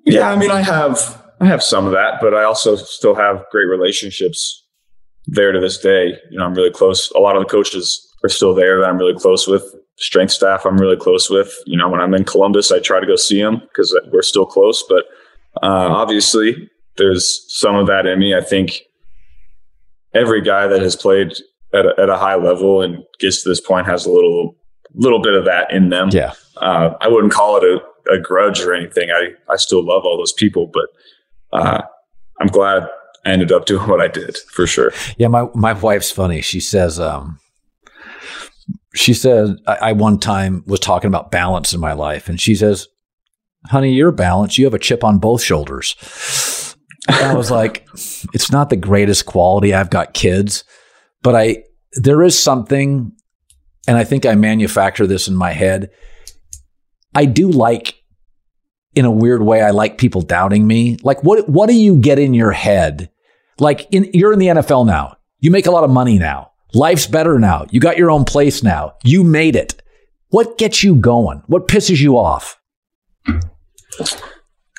[0.04, 3.44] Yeah, I mean, I have I have some of that, but I also still have
[3.50, 4.64] great relationships
[5.26, 6.14] there to this day.
[6.30, 7.10] You know, I'm really close.
[7.12, 9.64] A lot of the coaches are still there that I'm really close with.
[9.98, 11.52] Strength staff, I'm really close with.
[11.66, 14.46] You know, when I'm in Columbus, I try to go see them because we're still
[14.46, 14.84] close.
[14.88, 15.04] But
[15.62, 18.34] uh, obviously, there's some of that in me.
[18.34, 18.82] I think
[20.14, 21.34] every guy that has played
[21.72, 24.56] at a, at a high level and gets to this point has a little
[24.94, 26.08] little bit of that in them.
[26.10, 26.32] Yeah.
[26.56, 29.10] Uh, I wouldn't call it a, a, grudge or anything.
[29.10, 30.86] I, I still love all those people, but
[31.52, 31.82] uh,
[32.40, 32.88] I'm glad
[33.26, 34.92] I ended up doing what I did for sure.
[35.18, 36.40] Yeah, my my wife's funny.
[36.40, 37.38] She says, um,
[38.94, 42.54] she said, I, I one time was talking about balance in my life, and she
[42.54, 42.88] says,
[43.70, 44.58] "Honey, you're balanced.
[44.58, 46.76] You have a chip on both shoulders."
[47.08, 47.86] I was like,
[48.32, 49.74] "It's not the greatest quality.
[49.74, 50.64] I've got kids,
[51.22, 53.12] but I there is something,
[53.86, 55.90] and I think I manufacture this in my head.
[57.14, 57.94] I do like."
[58.94, 60.96] In a weird way, I like people doubting me.
[61.02, 63.10] Like, what what do you get in your head
[63.58, 65.16] like in, you're in the NFL now.
[65.40, 66.52] You make a lot of money now.
[66.74, 67.66] Life's better now.
[67.70, 68.94] You got your own place now.
[69.04, 69.82] You made it.
[70.28, 71.42] What gets you going?
[71.46, 72.60] What pisses you off?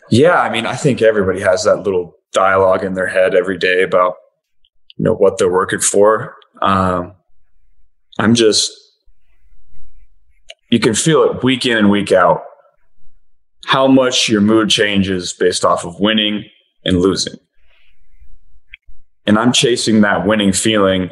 [0.09, 3.83] Yeah, I mean, I think everybody has that little dialogue in their head every day
[3.83, 4.15] about
[4.95, 6.35] you know what they're working for.
[6.61, 7.13] Um,
[8.19, 8.71] I'm just
[10.69, 12.43] you can feel it week in and week out
[13.65, 16.45] how much your mood changes based off of winning
[16.85, 17.37] and losing.
[19.25, 21.09] And I'm chasing that winning feeling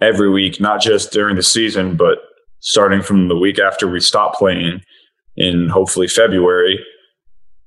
[0.00, 2.18] every week, not just during the season, but
[2.60, 4.82] starting from the week after we stop playing
[5.36, 6.78] in hopefully February.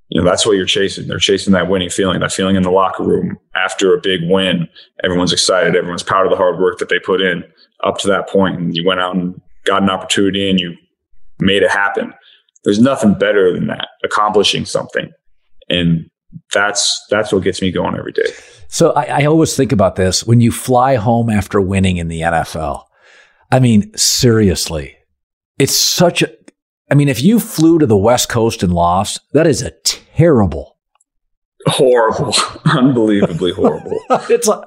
[0.10, 1.08] You know, that's what you're chasing.
[1.08, 4.68] They're chasing that winning feeling, that feeling in the locker room after a big win.
[5.04, 5.76] Everyone's excited.
[5.76, 7.44] Everyone's proud of the hard work that they put in
[7.84, 8.60] up to that point.
[8.60, 10.76] And you went out and got an opportunity and you
[11.40, 12.14] made it happen.
[12.64, 15.12] There's nothing better than that, accomplishing something.
[15.70, 16.10] And
[16.54, 18.30] that's that's what gets me going every day.
[18.68, 22.22] So I, I always think about this when you fly home after winning in the
[22.22, 22.84] NFL.
[23.52, 24.98] I mean, seriously,
[25.60, 26.32] it's such a.
[26.90, 30.78] I mean, if you flew to the West Coast and lost, that is a terrible,
[31.68, 34.00] horrible, unbelievably horrible.
[34.30, 34.64] it's like,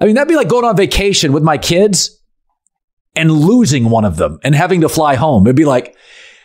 [0.00, 2.18] I mean, that'd be like going on vacation with my kids
[3.14, 5.46] and losing one of them and having to fly home.
[5.46, 5.96] It'd be like,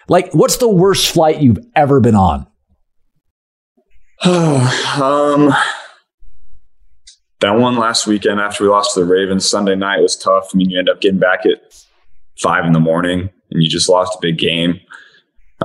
[0.10, 2.48] like, what's the worst flight you've ever been on?
[4.24, 5.54] um,
[7.40, 10.50] that one last weekend after we lost to the Ravens Sunday night was tough.
[10.54, 11.86] I mean, you end up getting back at
[12.38, 14.80] five in the morning and you just lost a big game.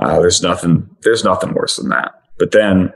[0.01, 0.89] Uh, there's nothing.
[1.01, 2.13] There's nothing worse than that.
[2.37, 2.93] But then,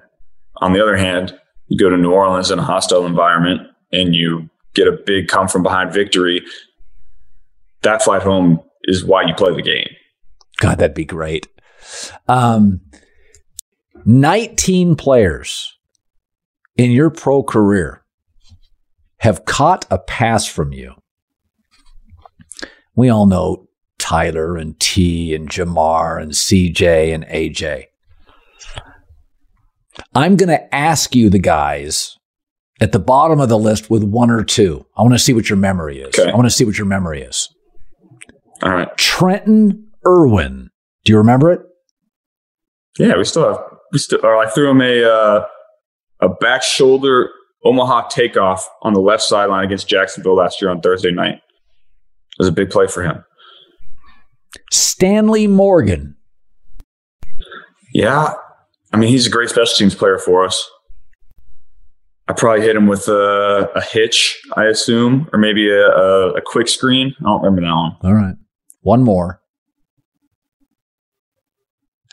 [0.58, 4.50] on the other hand, you go to New Orleans in a hostile environment and you
[4.74, 6.42] get a big come from behind victory.
[7.82, 9.88] That flight home is why you play the game.
[10.60, 11.48] God, that'd be great.
[12.28, 12.82] Um,
[14.06, 15.78] 19 players
[16.78, 18.04] in your pro career
[19.18, 20.94] have caught a pass from you.
[22.96, 23.68] We all know
[24.12, 27.86] Tyler and Tee and Ja'Marr and CJ and AJ.
[30.14, 32.18] I'm going to ask you the guys
[32.82, 34.86] at the bottom of the list with one or two.
[34.98, 36.20] I want to see what your memory is.
[36.20, 36.30] Okay.
[36.30, 37.48] I want to see what your memory is.
[38.62, 38.98] All right.
[38.98, 40.72] Trenton Irwin.
[41.06, 41.62] Do you remember it?
[43.00, 43.64] Yeah, we still have.
[43.94, 44.20] We still.
[44.24, 45.46] Or I threw him a uh,
[46.20, 47.30] a back shoulder
[47.64, 51.36] Omaha takeoff on the left sideline against Jacksonville last year on Thursday night.
[51.36, 53.24] It was a big play for him.
[54.72, 56.16] Stanley Morgan.
[57.94, 58.34] Yeah.
[58.94, 60.70] I mean, he's a great special teams player for us.
[62.28, 66.42] I probably hit him with a, a hitch, I assume, or maybe a, a, a
[66.42, 67.14] quick screen.
[67.20, 67.98] I don't remember that one.
[68.04, 68.36] All right.
[68.82, 69.42] One more.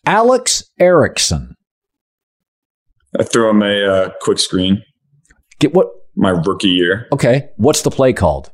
[0.06, 1.54] Alex Erickson.
[3.18, 4.82] I threw him a uh, quick screen.
[5.60, 5.88] Get what?
[6.16, 7.06] My rookie year.
[7.12, 7.50] Okay.
[7.56, 8.50] What's the play called?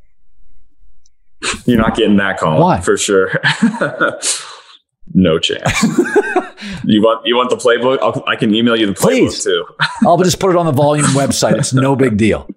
[1.66, 2.60] You're not getting that call.
[2.60, 2.80] Why?
[2.80, 3.30] For sure.
[5.14, 5.82] no chance.
[6.84, 7.98] you want you want the playbook?
[8.00, 9.44] I'll, i can email you the playbook Please.
[9.44, 9.64] too.
[10.06, 11.58] I'll just put it on the volume website.
[11.58, 12.48] It's no big deal.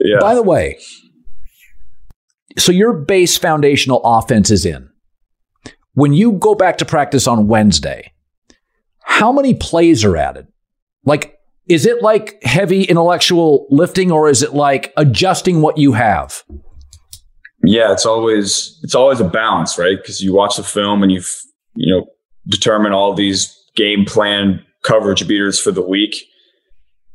[0.00, 0.18] Yeah.
[0.20, 0.78] By the way,
[2.58, 4.88] so your base foundational offense is in.
[5.94, 8.12] When you go back to practice on Wednesday,
[9.02, 10.46] how many plays are added?
[11.04, 16.42] Like is it like heavy intellectual lifting or is it like adjusting what you have?
[17.62, 19.96] Yeah, it's always it's always a balance, right?
[19.96, 21.30] Because you watch the film and you've
[21.74, 22.06] you know
[22.48, 26.16] determine all these game plan coverage beaters for the week,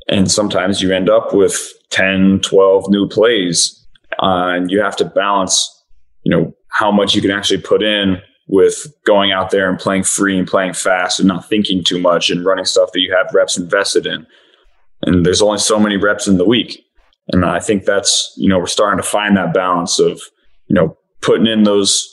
[0.07, 3.85] and sometimes you end up with 10, 12 new plays,
[4.21, 5.83] uh, and you have to balance,
[6.23, 10.03] you know, how much you can actually put in with going out there and playing
[10.03, 13.33] free and playing fast and not thinking too much and running stuff that you have
[13.33, 14.27] reps invested in.
[15.03, 16.83] And there's only so many reps in the week.
[17.29, 20.21] And I think that's, you know, we're starting to find that balance of,
[20.67, 22.11] you know, putting in those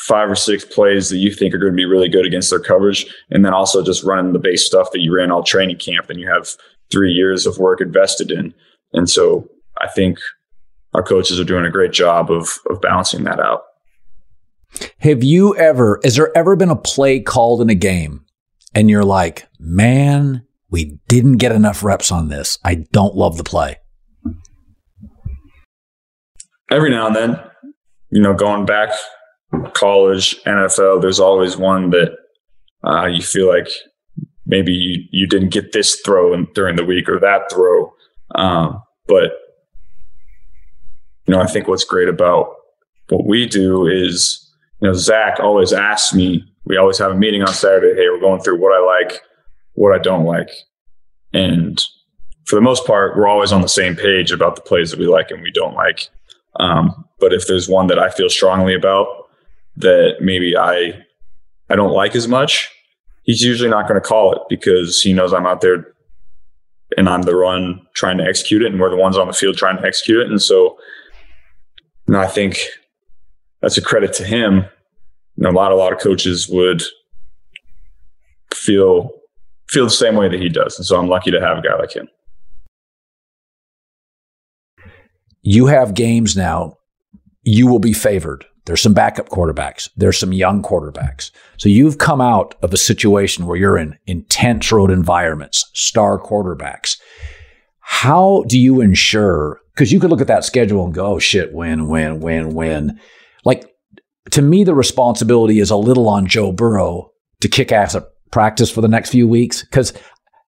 [0.00, 2.60] five or six plays that you think are going to be really good against their
[2.60, 3.06] coverage.
[3.30, 6.20] And then also just running the base stuff that you ran all training camp and
[6.20, 6.48] you have
[6.90, 8.54] three years of work invested in.
[8.92, 9.48] And so
[9.80, 10.18] I think
[10.94, 13.62] our coaches are doing a great job of, of balancing that out.
[14.98, 18.24] Have you ever, has there ever been a play called in a game
[18.74, 22.58] and you're like, man, we didn't get enough reps on this.
[22.64, 23.76] I don't love the play.
[26.70, 27.40] Every now and then,
[28.10, 28.90] you know, going back
[29.72, 32.16] college, NFL, there's always one that
[32.84, 33.68] uh, you feel like
[34.46, 37.92] maybe you, you didn't get this throw in, during the week or that throw.
[38.34, 39.32] Um, but,
[41.26, 42.54] you know, I think what's great about
[43.08, 44.48] what we do is
[44.80, 48.00] you know, Zac always asks me, we always have a meeting on Saturday.
[48.00, 49.22] Hey, we're going through what I like,
[49.74, 50.50] what I don't like.
[51.32, 51.82] And
[52.44, 55.06] for the most part, we're always on the same page about the plays that we
[55.06, 56.08] like and we don't like.
[56.60, 59.06] Um, but if there's one that I feel strongly about
[59.76, 61.04] that maybe I
[61.70, 62.70] I don't like as much,
[63.24, 65.94] he's usually not going to call it because he knows I'm out there
[66.96, 69.56] and I'm the run trying to execute it, and we're the ones on the field
[69.56, 70.30] trying to execute it.
[70.30, 70.78] And so,
[72.06, 72.58] know, I think
[73.60, 74.64] that's a credit to him.
[75.44, 76.82] A lot, a lot of coaches would
[78.52, 79.10] feel
[79.68, 81.76] feel the same way that he does, and so I'm lucky to have a guy
[81.76, 82.08] like him.
[85.42, 86.77] You have games now.
[87.48, 88.44] You will be favored.
[88.66, 89.88] There's some backup quarterbacks.
[89.96, 91.30] There's some young quarterbacks.
[91.56, 96.98] So you've come out of a situation where you're in intense road environments, star quarterbacks.
[97.80, 99.60] How do you ensure?
[99.74, 103.00] Because you could look at that schedule and go, oh, shit, win, win, win, win
[103.44, 103.64] like
[104.32, 108.70] to me, the responsibility is a little on Joe Burrow to kick ass at practice
[108.70, 109.94] for the next few weeks because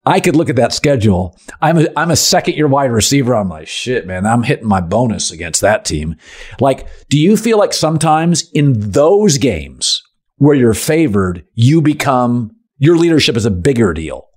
[0.08, 1.38] I could look at that schedule.
[1.60, 3.34] I'm a, I'm a second year wide receiver.
[3.34, 6.16] I'm like, shit, man, I'm hitting my bonus against that team.
[6.60, 10.02] Like, do you feel like sometimes in those games
[10.36, 14.28] where you're favored, you become, your leadership is a bigger deal?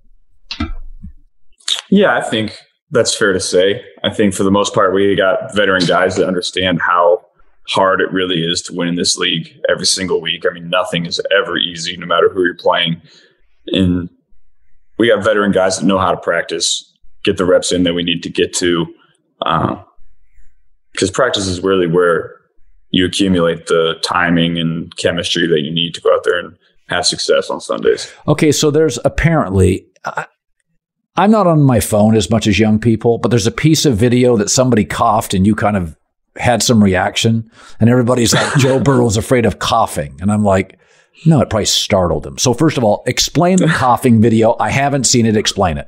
[1.89, 2.59] Yeah, I think
[2.89, 3.81] that's fair to say.
[4.03, 7.25] I think for the most part, we got veteran guys that understand how
[7.69, 10.43] hard it really is to win in this league every single week.
[10.45, 13.01] I mean, nothing is ever easy, no matter who you're playing.
[13.67, 14.09] And
[15.01, 16.93] we got veteran guys that know how to practice,
[17.23, 18.85] get the reps in that we need to get to.
[19.39, 22.35] Because uh, practice is really where
[22.91, 26.55] you accumulate the timing and chemistry that you need to go out there and
[26.89, 28.13] have success on Sundays.
[28.27, 29.87] Okay, so there's apparently.
[30.05, 30.27] I,
[31.15, 33.97] I'm not on my phone as much as young people, but there's a piece of
[33.97, 35.97] video that somebody coughed and you kind of
[36.35, 37.49] had some reaction,
[37.79, 40.19] and everybody's like, Joe Burrow's afraid of coughing.
[40.21, 40.77] And I'm like,
[41.25, 42.37] no, it probably startled him.
[42.37, 44.55] So, first of all, explain the coughing video.
[44.59, 45.37] I haven't seen it.
[45.37, 45.87] Explain it.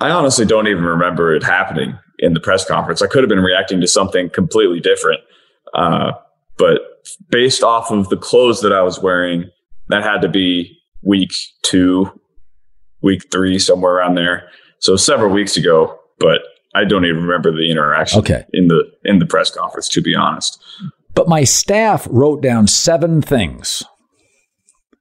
[0.00, 3.02] I honestly don't even remember it happening in the press conference.
[3.02, 5.20] I could have been reacting to something completely different.
[5.74, 6.12] Uh,
[6.56, 6.80] but
[7.30, 9.50] based off of the clothes that I was wearing,
[9.88, 11.32] that had to be week
[11.62, 12.10] two,
[13.02, 14.48] week three, somewhere around there.
[14.80, 15.98] So several weeks ago.
[16.20, 16.40] But
[16.74, 18.44] I don't even remember the interaction okay.
[18.52, 20.62] in the in the press conference, to be honest.
[21.18, 23.82] But my staff wrote down seven things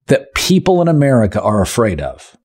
[0.08, 2.36] that people in America are afraid of.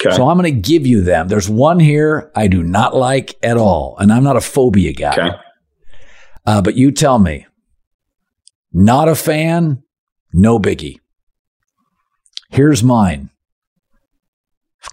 [0.00, 0.16] Okay.
[0.16, 1.28] So I'm going to give you them.
[1.28, 5.12] There's one here I do not like at all, and I'm not a phobia guy.
[5.12, 5.36] Okay.
[6.46, 7.46] Uh, but you tell me,
[8.72, 9.82] not a fan,
[10.32, 11.00] no biggie.
[12.48, 13.28] Here's mine.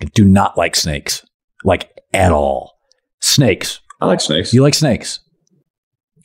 [0.02, 1.26] I do not like snakes,
[1.64, 2.74] like at all.
[3.22, 3.80] Snakes.
[4.02, 4.54] I like snakes.
[4.54, 5.22] You like snakes?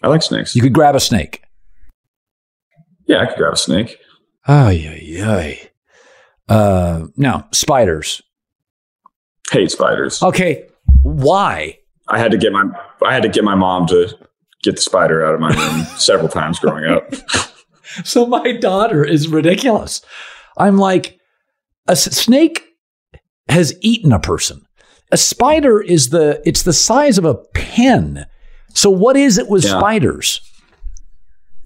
[0.06, 0.54] I like snakes.
[0.54, 1.42] You could grab a snake.
[3.06, 3.98] Yeah, I could grab a snake.
[4.46, 5.70] Ay, ay, ay.
[6.48, 8.22] Uh, now, spiders.
[9.50, 10.22] Hate spiders.
[10.22, 10.68] Okay.
[11.02, 11.78] Why?
[12.06, 12.66] I had to get my
[13.04, 14.16] I had to get my mom to
[14.62, 17.12] get the spider out of my room several times growing up.
[18.04, 20.02] so my daughter is ridiculous.
[20.56, 21.18] I'm like,
[21.88, 22.64] a snake
[23.48, 24.66] has eaten a person.
[25.10, 28.26] A spider is the it's the size of a pen.
[28.76, 29.78] So what is it with yeah.
[29.78, 30.42] spiders?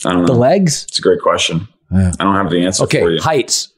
[0.06, 0.26] I don't know.
[0.26, 0.84] The legs?
[0.84, 1.68] It's a great question.
[1.90, 2.12] Yeah.
[2.20, 3.20] I don't have the answer okay, for you.
[3.20, 3.72] Heights.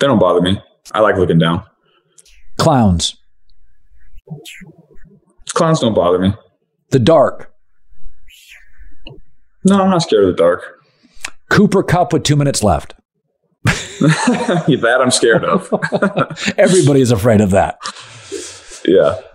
[0.00, 0.58] They don't bother me.
[0.92, 1.64] I like looking down.
[2.56, 3.16] Clowns.
[5.50, 6.32] Clowns don't bother me.
[6.90, 7.52] The dark.
[9.64, 10.64] No, I'm not scared of the dark.
[11.50, 12.94] Cooper Kupp with two minutes left.
[13.66, 15.72] that I'm scared of.
[16.58, 17.78] Everybody is afraid of that.
[18.86, 19.20] Yeah.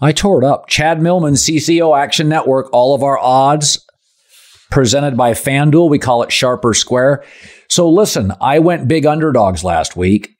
[0.00, 0.68] I tore it up.
[0.68, 3.84] Chad Millman, CCO Action Network, all of our odds
[4.70, 5.90] presented by FanDuel.
[5.90, 7.24] We call it Sharp or Square.
[7.68, 10.30] So listen, I went big underdogs last week.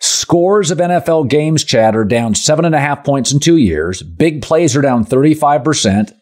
[0.00, 4.02] Scores of NFL games, Chad, are down seven and a half points in two years.
[4.02, 6.12] Big plays are down 35%,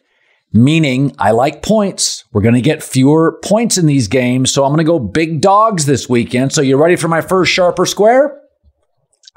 [0.51, 2.23] meaning I like points.
[2.31, 4.51] We're going to get fewer points in these games.
[4.51, 6.53] So I'm going to go big dogs this weekend.
[6.53, 8.41] So you ready for my first Sharp or Square?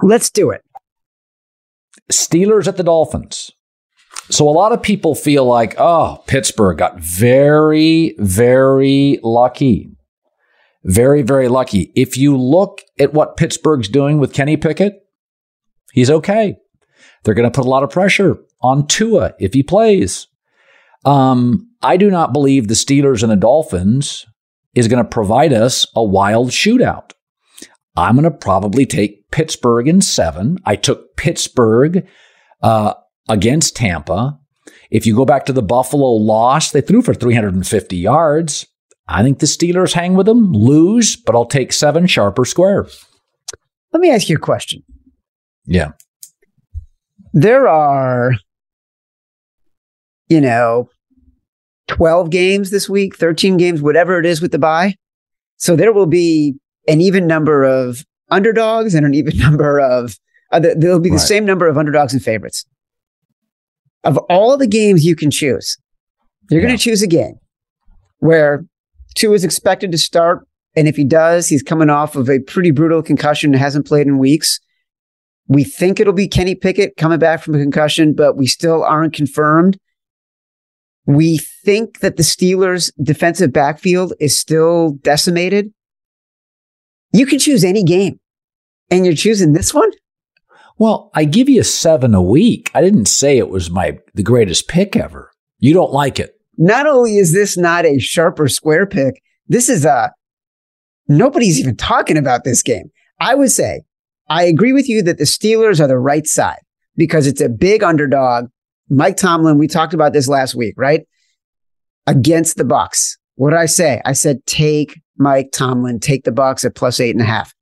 [0.03, 0.63] Let's do it.
[2.11, 3.51] Steelers at the Dolphins.
[4.31, 9.91] So a lot of people feel like, oh, Pittsburgh got very, very lucky.
[10.85, 11.93] Very, very lucky.
[11.95, 14.95] If you look at what Pittsburgh's doing with Kenny Pickett,
[15.93, 16.57] he's okay.
[17.25, 20.27] They're going to put a lot of pressure on Tua if he plays.
[21.05, 24.27] Um, I do not believe the Steelers and the Dolphins
[24.75, 27.13] is going to provide us a wild shootout.
[27.97, 30.59] I'm going to probably take Pittsburgh in seven.
[30.65, 32.07] I took Pittsburgh
[32.63, 32.95] uh,
[33.29, 34.39] against Tampa.
[34.91, 38.67] If you go back to the Buffalo loss, they threw for 350 yards.
[39.09, 42.87] I think the Steelers hang with them, lose, but I'll take seven sharper square.
[43.93, 44.83] Let me ask you a question.
[45.65, 45.93] Yeah.
[47.33, 48.35] There are,
[50.29, 50.91] you know,
[51.89, 54.95] 12 games this week, 13 games, whatever it is with the bye.
[55.57, 56.55] So there will be
[56.89, 60.19] an even number of underdogs and an even number of,
[60.53, 61.21] uh, there'll be the right.
[61.21, 62.65] same number of underdogs and favorites.
[64.05, 65.77] Of all the games you can choose,
[66.51, 66.69] you're yeah.
[66.69, 67.39] going to choose a game
[68.19, 68.65] where
[69.15, 70.47] Tua is expected to start.
[70.77, 74.07] And if he does, he's coming off of a pretty brutal concussion and hasn't played
[74.07, 74.61] in weeks.
[75.49, 79.15] We think it'll be Kenny Pickett coming back from a concussion, but we still aren't
[79.15, 79.79] confirmed.
[81.07, 85.73] We think that the Steelers' defensive backfield is still decimated.
[87.13, 88.21] You can choose any game,
[88.91, 89.91] and you're choosing this one.
[90.79, 92.71] Well, I give you a seven a week.
[92.75, 95.31] I didn't say it was my the greatest pick ever.
[95.59, 96.35] You don't like it.
[96.57, 100.13] Not only is this not a sharper square pick, this is a
[101.09, 102.91] nobody's even talking about this game.
[103.21, 103.83] I would say
[104.29, 106.61] I agree with you that the Steelers are the right side
[106.97, 108.47] because it's a big underdog.
[108.89, 111.07] Mike Tomlin, we talked about this last week, right?
[112.07, 113.17] Against the Bucs.
[113.35, 114.01] What did I say?
[114.05, 117.55] I said take Mike Tomlin, take the Bucs at plus eight and a half.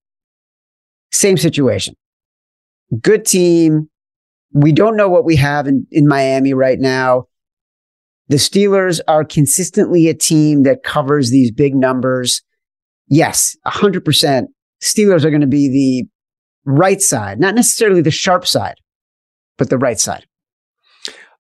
[1.11, 1.94] Same situation.
[3.02, 3.90] Good team.
[4.52, 7.24] We don't know what we have in, in Miami right now.
[8.28, 12.42] The Steelers are consistently a team that covers these big numbers.
[13.09, 14.46] Yes, 100%.
[14.80, 16.09] Steelers are going to be the
[16.64, 18.76] right side, not necessarily the sharp side,
[19.56, 20.26] but the right side.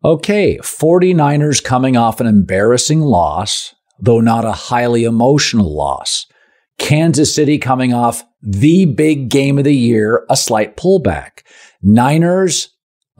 [0.04, 6.26] Okay, 49ers coming off an embarrassing loss though not a highly emotional loss.
[6.78, 11.42] Kansas City coming off the big game of the year, a slight pullback.
[11.82, 12.70] Niners,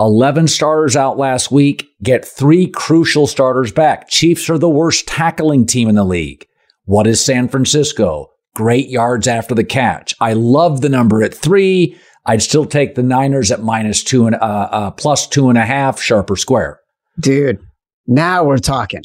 [0.00, 4.08] 11 starters out last week, get three crucial starters back.
[4.08, 6.46] Chiefs are the worst tackling team in the league.
[6.84, 8.30] What is San Francisco?
[8.54, 10.14] Great yards after the catch.
[10.20, 11.98] I love the number at three.
[12.26, 15.64] I'd still take the Niners at minus two and uh, uh, plus two and a
[15.64, 16.80] half, sharper square.
[17.18, 17.60] Dude,
[18.06, 19.02] now we're talking.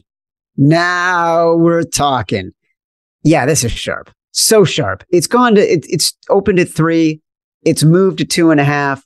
[0.57, 2.51] Now we're talking.
[3.23, 4.11] Yeah, this is sharp.
[4.31, 5.03] So sharp.
[5.09, 7.21] It's gone to, it, it's opened at three.
[7.63, 9.05] It's moved to two and a half.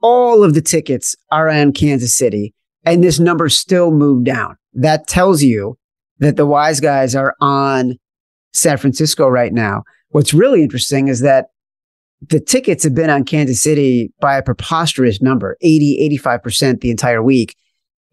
[0.00, 4.56] All of the tickets are on Kansas City and this number still moved down.
[4.72, 5.76] That tells you
[6.18, 7.98] that the wise guys are on
[8.52, 9.84] San Francisco right now.
[10.10, 11.46] What's really interesting is that
[12.28, 17.22] the tickets have been on Kansas City by a preposterous number, 80, 85% the entire
[17.22, 17.56] week.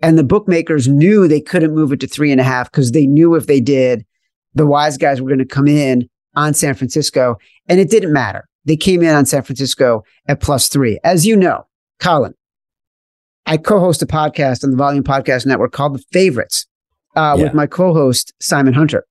[0.01, 3.07] And the bookmakers knew they couldn't move it to three and a half because they
[3.07, 4.05] knew if they did,
[4.53, 7.37] the wise guys were going to come in on San Francisco.
[7.67, 8.47] And it didn't matter.
[8.65, 10.99] They came in on San Francisco at plus three.
[11.03, 11.67] As you know,
[11.99, 12.33] Colin,
[13.45, 16.65] I co-host a podcast on the Volume Podcast Network called The Favorites
[17.15, 17.43] uh, yeah.
[17.43, 19.05] with my co-host Simon Hunter.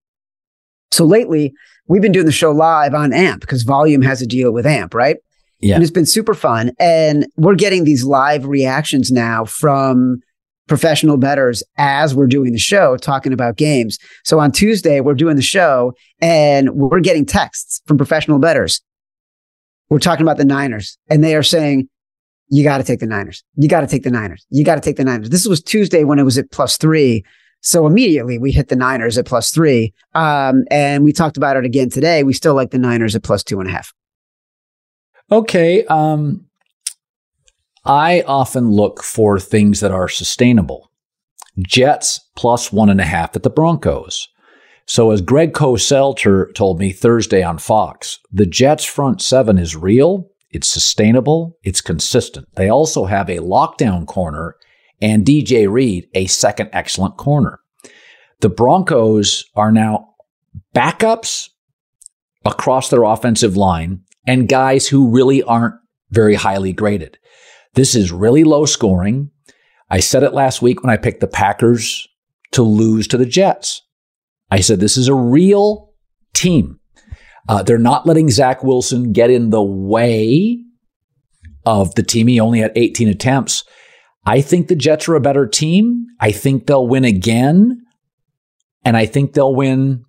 [0.91, 1.53] So lately,
[1.87, 4.95] we've been doing the show live on AMP because Volume has a deal with AMP,
[4.95, 5.16] right?
[5.61, 5.76] Yeah.
[5.76, 6.72] And it's been super fun.
[6.78, 10.20] And we're getting these live reactions now from
[10.66, 13.98] professional bettors as we're doing the show talking about games.
[14.24, 18.80] So on Tuesday, we're doing the show and we're getting texts from professional bettors.
[19.90, 21.88] We're talking about the Niners and they are saying,
[22.48, 23.42] you got to take the Niners.
[23.56, 24.46] You got to take the Niners.
[24.50, 25.30] You got to take the Niners.
[25.30, 27.24] This was Tuesday when it was at plus three.
[27.60, 29.92] So immediately we hit the Niners at plus three.
[30.14, 32.22] Um, and we talked about it again today.
[32.22, 33.92] We still like the Niners at plus two and a half.
[35.32, 35.84] Okay.
[35.86, 36.44] Um,
[37.85, 40.91] I often look for things that are sustainable.
[41.59, 44.28] Jets plus one and a half at the Broncos.
[44.87, 50.30] So as Greg Cosell told me Thursday on Fox, the Jets front seven is real,
[50.51, 52.49] it's sustainable, it's consistent.
[52.55, 54.57] They also have a lockdown corner
[55.01, 57.61] and DJ Reed, a second excellent corner.
[58.41, 60.14] The Broncos are now
[60.74, 61.49] backups
[62.45, 65.74] across their offensive line and guys who really aren't
[66.11, 67.18] very highly graded.
[67.74, 69.30] This is really low scoring.
[69.90, 72.08] I said it last week when I picked the Packers
[72.52, 73.82] to lose to the Jets.
[74.50, 75.92] I said this is a real
[76.32, 76.78] team.
[77.48, 80.58] Uh, they're not letting Zach Wilson get in the way
[81.66, 82.26] of the team.
[82.26, 83.64] He only had 18 attempts.
[84.24, 86.06] I think the Jets are a better team.
[86.20, 87.82] I think they'll win again.
[88.84, 90.04] And I think they'll win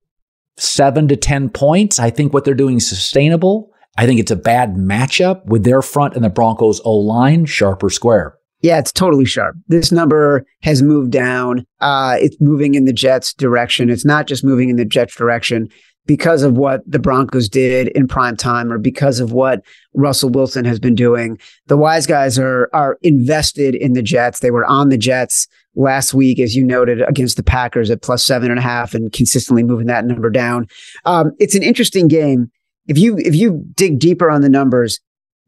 [0.57, 1.99] seven to 10 points.
[1.99, 3.72] I think what they're doing is sustainable.
[3.98, 7.84] I think it's a bad matchup with their front and the Broncos O line, sharp
[7.84, 8.38] or square.
[8.62, 9.56] Yeah, it's totally sharp.
[9.68, 11.66] This number has moved down.
[11.82, 13.89] Uh, it's moving in the Jets' direction.
[13.89, 15.70] It's not just moving in the Jets' direction
[16.08, 19.62] because of what the Broncos did in prime time or because of what
[19.93, 21.39] Russell Wilson has been doing.
[21.68, 24.39] The wise guys are are invested in the Jets.
[24.39, 28.26] They were on the Jets last week, as you noted, against the Packers at plus
[28.26, 30.68] seven and a half and consistently moving that number down.
[31.06, 32.52] Um, it's an interesting game
[32.88, 35.00] if you if you dig deeper on the numbers,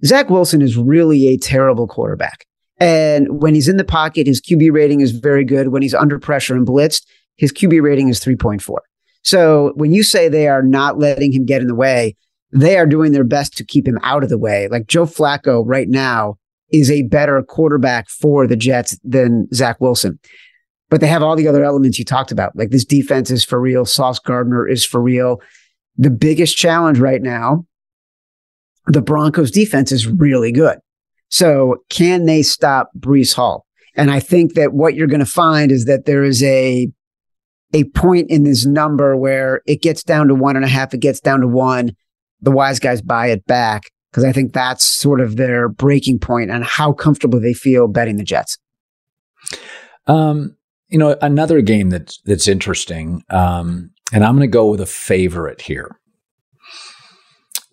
[0.06, 2.46] Zach Wilson is really a terrible quarterback.
[2.80, 5.70] And when he's in the pocket, his QB rating is very good.
[5.70, 8.78] When he's under pressure and blitzed, his QB rating is 3.4.
[9.24, 12.16] So when you say they are not letting him get in the way,
[12.52, 14.68] they are doing their best to keep him out of the way.
[14.68, 16.38] Like Joe Flacco right now
[16.72, 20.20] is a better quarterback for the Jets than Zach Wilson.
[20.90, 22.56] But they have all the other elements you talked about.
[22.56, 23.86] Like this defense is for real.
[23.86, 25.42] Sauce Gardner is for real
[25.98, 27.66] the biggest challenge right now,
[28.88, 30.78] the Broncos defense is really good.
[31.30, 33.66] So can they stop Breece Hall?
[33.96, 36.90] And I think that what you're going to find is that there is a
[37.74, 41.02] a point in this number where it gets down to one and a half, it
[41.02, 41.96] gets down to one.
[42.42, 46.52] The wise guys buy it back because I think that's sort of their breaking point
[46.52, 48.58] on how comfortable they feel betting the Jets.
[50.06, 50.56] Um,
[50.88, 53.24] you know, another game that's that's interesting.
[53.30, 56.00] Um, and I'm going to go with a favorite here.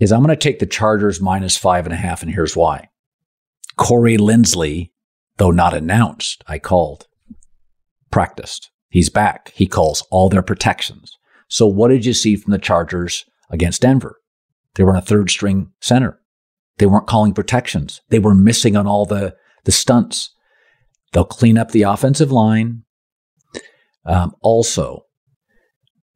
[0.01, 2.89] Is I'm going to take the Chargers minus five and a half, and here's why.
[3.76, 4.91] Corey Linsley,
[5.37, 7.07] though not announced, I called,
[8.11, 8.70] practiced.
[8.89, 9.53] He's back.
[9.55, 11.16] He calls all their protections.
[11.49, 14.20] So what did you see from the Chargers against Denver?
[14.74, 16.20] They were on a third string center.
[16.78, 18.01] They weren't calling protections.
[18.09, 20.30] They were missing on all the, the stunts.
[21.12, 22.82] They'll clean up the offensive line.
[24.05, 25.07] Um, also,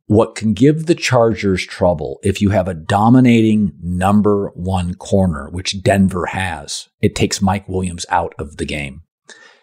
[0.09, 5.83] what can give the Chargers trouble if you have a dominating number one corner, which
[5.83, 9.03] Denver has, it takes Mike Williams out of the game.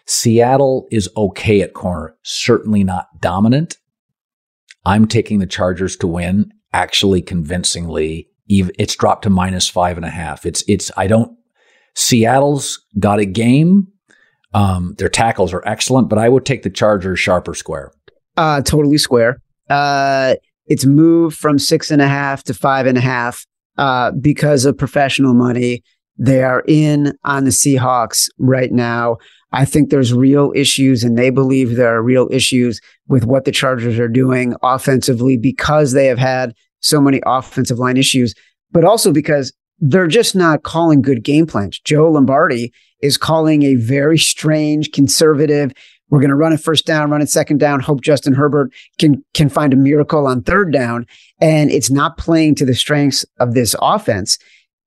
[0.06, 3.76] Seattle is okay at corner, certainly not dominant.
[4.84, 10.10] I'm taking the Chargers to win, actually convincingly it's dropped to minus five and a
[10.10, 10.46] half.
[10.46, 11.36] It's it's I don't
[11.94, 13.88] Seattle's got a game.
[14.54, 17.90] Um, their tackles are excellent, but I would take the Chargers sharper square.
[18.36, 19.40] Uh, totally square.
[19.68, 20.34] Uh,
[20.66, 23.46] it's moved from six and a half to five and a half
[23.78, 25.82] uh, because of professional money.
[26.18, 29.18] They are in on the Seahawks right now.
[29.52, 33.52] I think there's real issues, and they believe there are real issues with what the
[33.52, 38.34] Chargers are doing offensively because they have had so many offensive line issues,
[38.72, 41.78] but also because they're just not calling good game plans.
[41.80, 45.72] Joe Lombardi is calling a very strange, conservative.
[46.08, 47.80] We're going to run it first down, run it second down.
[47.80, 51.06] Hope Justin Herbert can can find a miracle on third down,
[51.40, 54.38] and it's not playing to the strengths of this offense.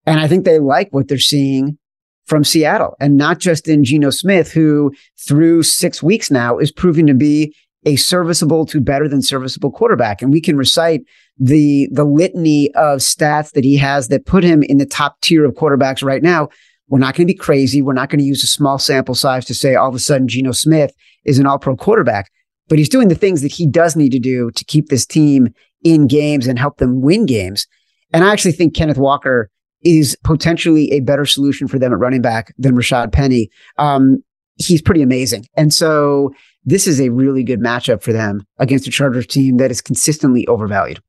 [0.05, 1.77] And I think they like what they're seeing
[2.25, 4.93] from Seattle, and not just in Geno Smith, who
[5.27, 7.53] through six weeks now is proving to be
[7.85, 10.21] a serviceable to better than serviceable quarterback.
[10.21, 11.01] And we can recite
[11.37, 15.45] the the litany of stats that he has that put him in the top tier
[15.45, 16.49] of quarterbacks right now.
[16.89, 17.81] We're not going to be crazy.
[17.81, 20.27] We're not going to use a small sample size to say all of a sudden
[20.27, 22.31] Geno Smith is an all pro quarterback,
[22.67, 25.53] but he's doing the things that he does need to do to keep this team
[25.83, 27.67] in games and help them win games.
[28.11, 29.49] And I actually think Kenneth Walker
[29.81, 33.49] is potentially a better solution for them at running back than Rashaad Penny.
[33.77, 34.23] Um,
[34.55, 35.45] he's pretty amazing.
[35.55, 36.33] And so
[36.65, 40.45] this is a really good matchup for them against a Chargers team that is consistently
[40.47, 41.01] overvalued.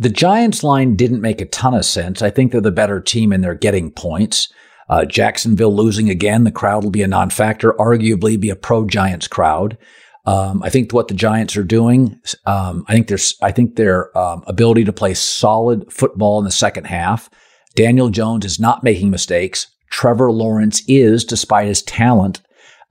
[0.00, 2.22] The Giants line didn't make a ton of sense.
[2.22, 4.50] I think they're the better team and they're getting points.
[4.88, 9.28] Uh, Jacksonville losing again, the crowd will be a non-factor, arguably be a pro Giants
[9.28, 9.76] crowd.
[10.24, 14.16] Um, I think what the Giants are doing, um, I think there's, I think their
[14.16, 17.28] um, ability to play solid football in the second half.
[17.76, 19.66] Daniel Jones is not making mistakes.
[19.90, 22.40] Trevor Lawrence is, despite his talent.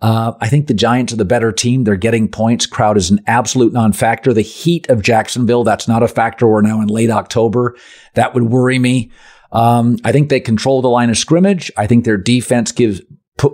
[0.02, 1.84] Uh, I think the Giants are the better team.
[1.84, 2.66] They're getting points.
[2.66, 4.34] Crowd is an absolute non-factor.
[4.34, 6.48] The heat of Jacksonville, that's not a factor.
[6.48, 7.76] We're now in late October.
[8.16, 9.12] That would worry me.
[9.52, 11.72] Um, I think they control the line of scrimmage.
[11.76, 13.02] I think their defense gives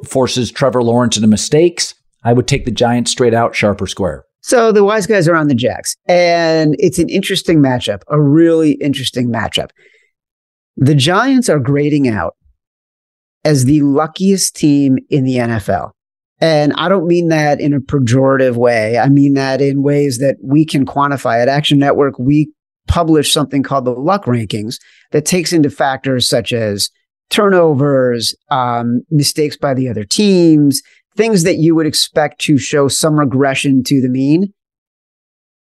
[0.05, 1.95] forces Trevor Lawrence into mistakes.
[2.23, 4.25] I would take the Giants straight out, sharper square.
[4.41, 8.73] So the wise guys are on the Jags, and it's an interesting matchup, a really
[8.73, 9.69] interesting matchup.
[10.77, 12.35] The Giants are grading out
[13.43, 15.91] as the luckiest team in the NFL.
[16.41, 18.97] And I don't mean that in a pejorative way.
[18.97, 21.41] I mean that in ways that we can quantify.
[21.41, 22.51] At Action Network, we
[22.87, 24.75] publish something called the luck rankings
[25.11, 26.89] that takes into factors such as
[27.29, 30.81] turnovers, um, mistakes by the other teams,
[31.15, 34.53] things that you would expect to show some regression to the mean.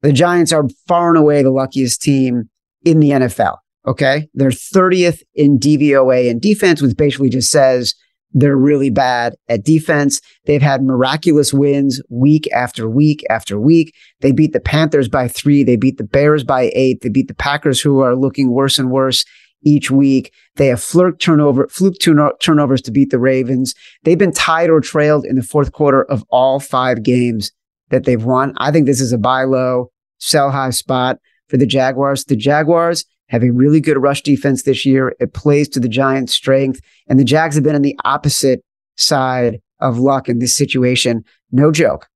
[0.02, 2.50] The Giants are far and away the luckiest team
[2.84, 3.56] in the NFL.
[3.86, 4.28] Okay.
[4.34, 7.94] They're 30th in DVOA in defense, which basically just says
[8.34, 10.20] they're really bad at defense.
[10.44, 13.94] They've had miraculous wins week after week after week.
[14.20, 15.62] They beat the Panthers by three.
[15.62, 17.00] They beat the Bears by eight.
[17.00, 19.24] They beat the Packers, who are looking worse and worse
[19.62, 20.32] each week.
[20.56, 23.74] They have fluke turnover, fluke turnovers to beat the Ravens.
[24.02, 27.52] They've been tied or trailed in the fourth quarter of all five games
[27.90, 28.54] that they've won.
[28.56, 31.18] I think this is a buy low, sell high spot
[31.48, 32.24] for the Jaguars.
[32.24, 33.04] The Jaguars
[33.34, 35.14] have a really good rush defense this year.
[35.20, 36.80] It plays to the Giants' strength.
[37.08, 38.64] And the Jags have been on the opposite
[38.96, 41.24] side of luck in this situation.
[41.52, 42.08] No joke.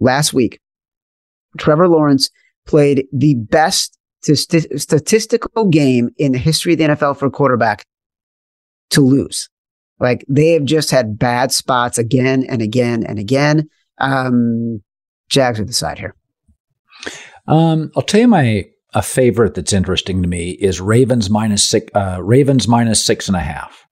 [0.00, 0.60] Last week,
[1.58, 2.30] Trevor Lawrence
[2.66, 7.84] played the best st- statistical game in the history of the NFL for a quarterback
[8.90, 9.48] to lose.
[10.00, 13.68] Like they have just had bad spots again and again and again.
[13.98, 14.82] Um,
[15.28, 16.14] Jags are the side here.
[17.46, 18.64] Um, I'll tell you my
[18.94, 23.36] a favorite that's interesting to me is Ravens minus six, uh, Ravens minus six and
[23.36, 23.86] a half.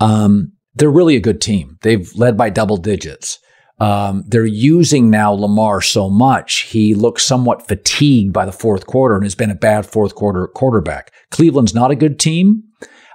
[0.00, 1.78] Um, they're really a good team.
[1.82, 3.38] They've led by double digits.
[3.78, 9.14] Um, they're using now Lamar so much, he looks somewhat fatigued by the fourth quarter
[9.14, 11.12] and has been a bad fourth quarter quarterback.
[11.30, 12.62] Cleveland's not a good team.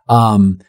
[0.09, 0.59] Um,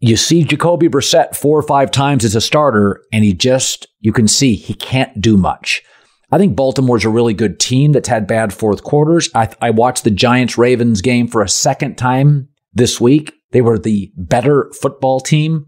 [0.00, 4.12] you see Jacoby Brissett four or five times as a starter, and he just, you
[4.12, 5.82] can see he can't do much.
[6.30, 9.30] I think Baltimore's a really good team that's had bad fourth quarters.
[9.34, 13.32] I, I watched the Giants Ravens game for a second time this week.
[13.52, 15.66] They were the better football team.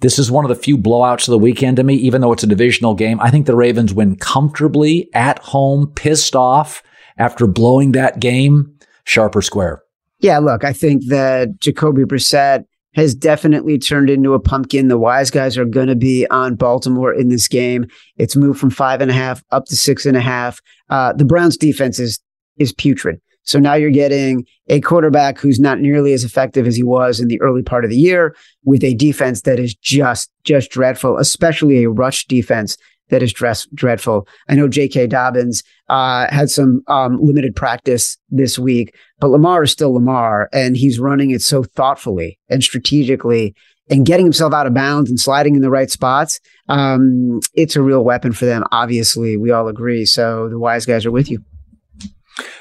[0.00, 2.42] This is one of the few blowouts of the weekend to me, even though it's
[2.42, 3.20] a divisional game.
[3.20, 6.82] I think the Ravens win comfortably at home, pissed off
[7.16, 9.82] after blowing that game, sharper square.
[10.18, 12.64] Yeah, look, I think that Jacoby Brissett
[12.94, 14.88] has definitely turned into a pumpkin.
[14.88, 17.86] The wise guys are going to be on Baltimore in this game.
[18.16, 20.60] It's moved from five and a half up to six and a half.
[20.90, 22.20] Uh, the Browns defense is,
[22.58, 23.20] is putrid.
[23.44, 27.28] So now you're getting a quarterback who's not nearly as effective as he was in
[27.28, 31.82] the early part of the year with a defense that is just, just dreadful, especially
[31.82, 32.76] a rush defense
[33.12, 34.26] that is dress, dreadful.
[34.48, 35.06] I know J.K.
[35.06, 40.78] Dobbins uh, had some um, limited practice this week, but Lamar is still Lamar, and
[40.78, 43.54] he's running it so thoughtfully and strategically
[43.90, 46.40] and getting himself out of bounds and sliding in the right spots.
[46.70, 48.64] Um, it's a real weapon for them.
[48.72, 50.06] Obviously, we all agree.
[50.06, 51.44] So the wise guys are with you.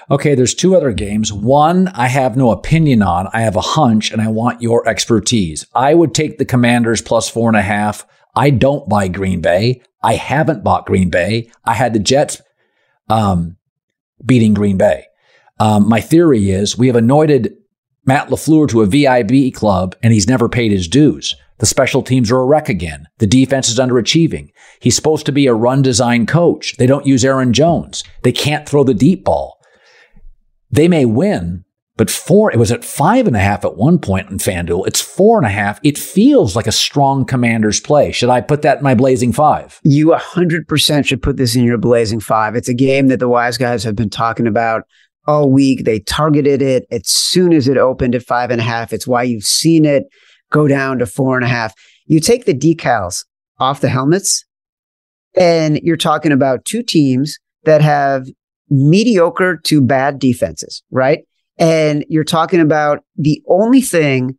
[0.09, 1.31] Okay, there's two other games.
[1.31, 3.29] One I have no opinion on.
[3.31, 5.65] I have a hunch and I want your expertise.
[5.73, 8.05] I would take the Commanders plus four and a half.
[8.35, 9.81] I don't buy Green Bay.
[10.03, 11.51] I haven't bought Green Bay.
[11.65, 12.41] I had the Jets
[13.09, 13.57] um,
[14.25, 15.05] beating Green Bay.
[15.59, 17.55] Um, my theory is we have anointed
[18.05, 21.35] Matt LaFleur to a VIB club and he's never paid his dues.
[21.59, 23.07] The special teams are a wreck again.
[23.19, 24.49] The defense is underachieving.
[24.79, 26.75] He's supposed to be a run design coach.
[26.77, 28.03] They don't use Aaron Jones.
[28.23, 29.59] They can't throw the deep ball.
[30.71, 31.63] They may win,
[32.01, 34.87] but four, it was at five and a half at one point in FanDuel.
[34.87, 35.79] It's four and a half.
[35.83, 38.11] It feels like a strong commander's play.
[38.11, 39.79] Should I put that in my blazing five?
[39.83, 42.55] You 100% should put this in your blazing five.
[42.55, 44.81] It's a game that the wise guys have been talking about
[45.27, 45.85] all week.
[45.85, 48.93] They targeted it as soon as it opened at five and a half.
[48.93, 50.05] It's why you've seen it
[50.49, 51.75] go down to four and a half.
[52.07, 53.25] You take the decals
[53.59, 54.43] off the helmets,
[55.37, 58.25] and you're talking about two teams that have
[58.71, 61.25] mediocre to bad defenses, right?
[61.61, 64.37] And you're talking about the only thing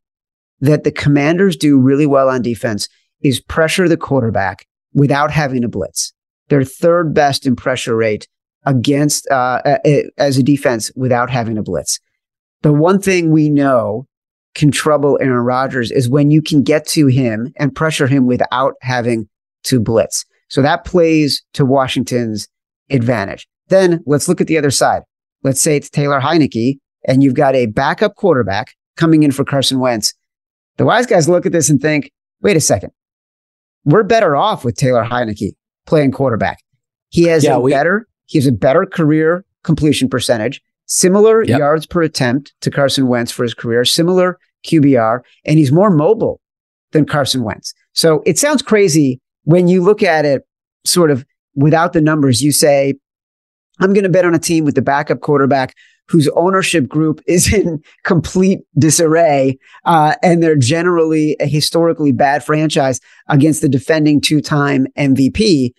[0.60, 2.88] that the commanders do really well on defense
[3.22, 6.12] is pressure the quarterback without having a blitz.
[6.48, 8.26] They're third best in pressure rate
[8.66, 9.78] against uh,
[10.18, 12.00] as a defense without having a blitz.
[12.62, 14.08] The one thing we know
[14.56, 18.74] can trouble Aaron Rodgers is when you can get to him and pressure him without
[18.82, 19.28] having
[19.64, 20.24] to blitz.
[20.48, 22.48] So that plays to Washington's
[22.90, 23.46] advantage.
[23.68, 25.02] Then let's look at the other side.
[25.44, 29.78] Let's say it's Taylor Heinicke and you've got a backup quarterback coming in for Carson
[29.78, 30.14] Wentz.
[30.76, 32.90] The wise guys look at this and think, wait a second.
[33.84, 35.55] We're better off with Taylor Heinicke
[35.86, 36.62] playing quarterback.
[37.09, 40.61] He has yeah, a we- better, he has a better career completion percentage.
[40.86, 41.59] Similar yep.
[41.59, 46.40] yards per attempt to Carson Wentz for his career, similar QBR, and he's more mobile
[46.90, 47.72] than Carson Wentz.
[47.92, 50.46] So it sounds crazy when you look at it
[50.84, 51.24] sort of
[51.55, 52.42] without the numbers.
[52.42, 52.94] You say,
[53.80, 55.74] I'm going to bet on a team with the backup quarterback
[56.12, 63.00] whose ownership group is in complete disarray, uh, and they're generally a historically bad franchise
[63.28, 65.72] against the defending two-time MVP.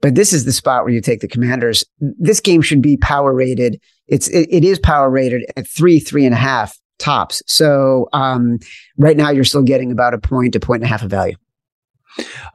[0.00, 1.84] But this is the spot where you take the Commanders.
[1.98, 6.24] This game should be power rated it's it, it is power rated at three, three
[6.24, 7.42] and a half tops.
[7.46, 8.58] So um,
[8.96, 11.36] right now you're still getting about a point, a point and a half of value.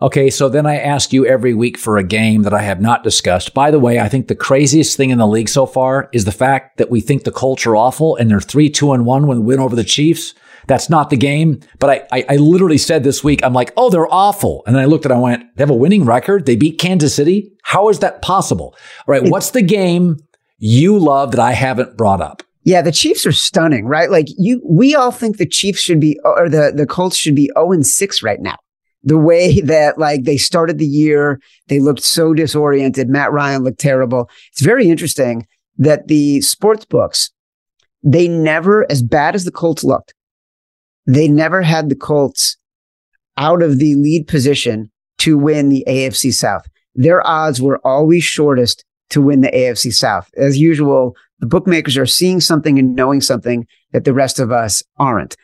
[0.01, 3.03] Okay, so then I ask you every week for a game that I have not
[3.03, 3.53] discussed.
[3.53, 6.31] By the way, I think the craziest thing in the league so far is the
[6.31, 9.39] fact that we think the Colts are awful and they're three, two, and one when
[9.39, 10.33] we win over the Chiefs.
[10.67, 11.59] That's not the game.
[11.79, 14.63] But I, I, I literally said this week, I'm like, oh, they're awful.
[14.65, 16.45] And then I looked and I went, they have a winning record.
[16.45, 17.51] They beat Kansas City.
[17.63, 18.75] How is that possible?
[19.07, 20.17] All right, what's the game
[20.57, 22.43] you love that I haven't brought up?
[22.65, 24.09] Yeah, the Chiefs are stunning, right?
[24.09, 27.51] Like you, we all think the Chiefs should be, or the, the Colts should be
[27.57, 28.55] 0 and 6 right now.
[29.03, 33.09] The way that like they started the year, they looked so disoriented.
[33.09, 34.29] Matt Ryan looked terrible.
[34.51, 35.47] It's very interesting
[35.77, 37.31] that the sports books,
[38.03, 40.13] they never, as bad as the Colts looked,
[41.05, 42.57] they never had the Colts
[43.37, 46.67] out of the lead position to win the AFC South.
[46.95, 50.29] Their odds were always shortest to win the AFC South.
[50.37, 54.83] As usual, the bookmakers are seeing something and knowing something that the rest of us
[54.97, 55.35] aren't.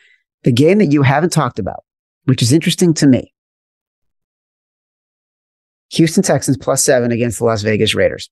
[0.44, 1.84] The game that you haven't talked about,
[2.24, 3.32] which is interesting to me.
[5.92, 8.30] Houston Texans plus seven against the Las Vegas Raiders.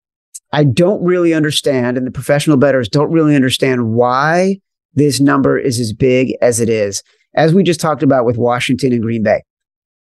[0.53, 4.59] I don't really understand, and the professional bettors don't really understand why
[4.95, 7.03] this number is as big as it is.
[7.35, 9.43] As we just talked about with Washington and Green Bay,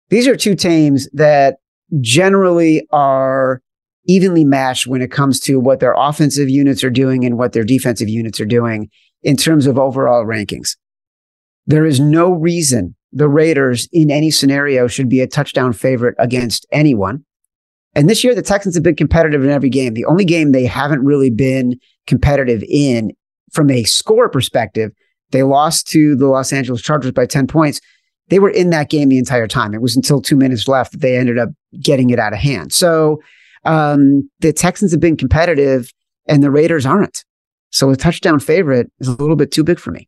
[0.09, 1.57] these are two teams that
[2.01, 3.61] generally are
[4.07, 7.63] evenly matched when it comes to what their offensive units are doing and what their
[7.63, 8.89] defensive units are doing
[9.23, 10.77] in terms of overall rankings.
[11.65, 16.67] There is no reason the Raiders in any scenario should be a touchdown favorite against
[16.71, 17.25] anyone.
[17.95, 19.93] And this year, the Texans have been competitive in every game.
[19.93, 23.11] The only game they haven't really been competitive in
[23.51, 24.91] from a score perspective,
[25.31, 27.79] they lost to the Los Angeles Chargers by 10 points.
[28.27, 29.73] They were in that game the entire time.
[29.73, 31.49] It was until two minutes left that they ended up
[31.81, 32.73] getting it out of hand.
[32.73, 33.21] So
[33.63, 35.91] um, the Texans have been competitive
[36.27, 37.23] and the Raiders aren't.
[37.69, 40.07] So a touchdown favorite is a little bit too big for me.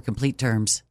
[0.00, 0.82] complete terms.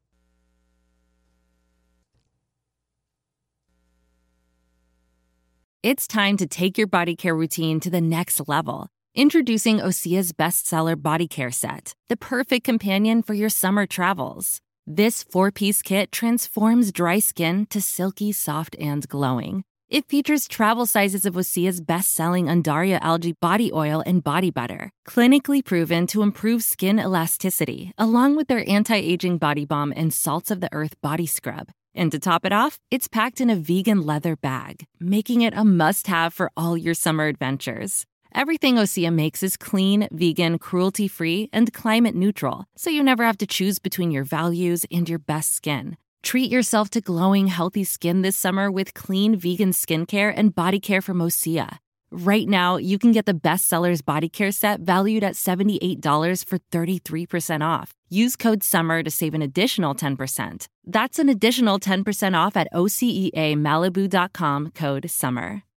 [5.84, 8.88] It's time to take your body care routine to the next level.
[9.14, 14.62] Introducing Osea's bestseller body care set, the perfect companion for your summer travels.
[14.88, 19.64] This four piece kit transforms dry skin to silky, soft, and glowing.
[19.88, 24.90] It features travel sizes of Osea's best selling Undaria algae body oil and body butter,
[25.08, 30.50] clinically proven to improve skin elasticity, along with their anti aging body balm and salts
[30.50, 31.70] of the earth body scrub.
[31.94, 35.64] And to top it off, it's packed in a vegan leather bag, making it a
[35.64, 38.08] must have for all your summer adventures.
[38.34, 43.38] Everything Osea makes is clean, vegan, cruelty free, and climate neutral, so you never have
[43.38, 45.96] to choose between your values and your best skin.
[46.26, 51.00] Treat yourself to glowing, healthy skin this summer with clean vegan skincare and body care
[51.00, 51.78] from Osea.
[52.10, 57.62] Right now, you can get the bestsellers body care set valued at $78 for 33%
[57.62, 57.92] off.
[58.10, 60.68] Use code SUMMER to save an additional 10%.
[60.84, 65.66] That's an additional 10% off at OSEAMalibu.com code SUMMER.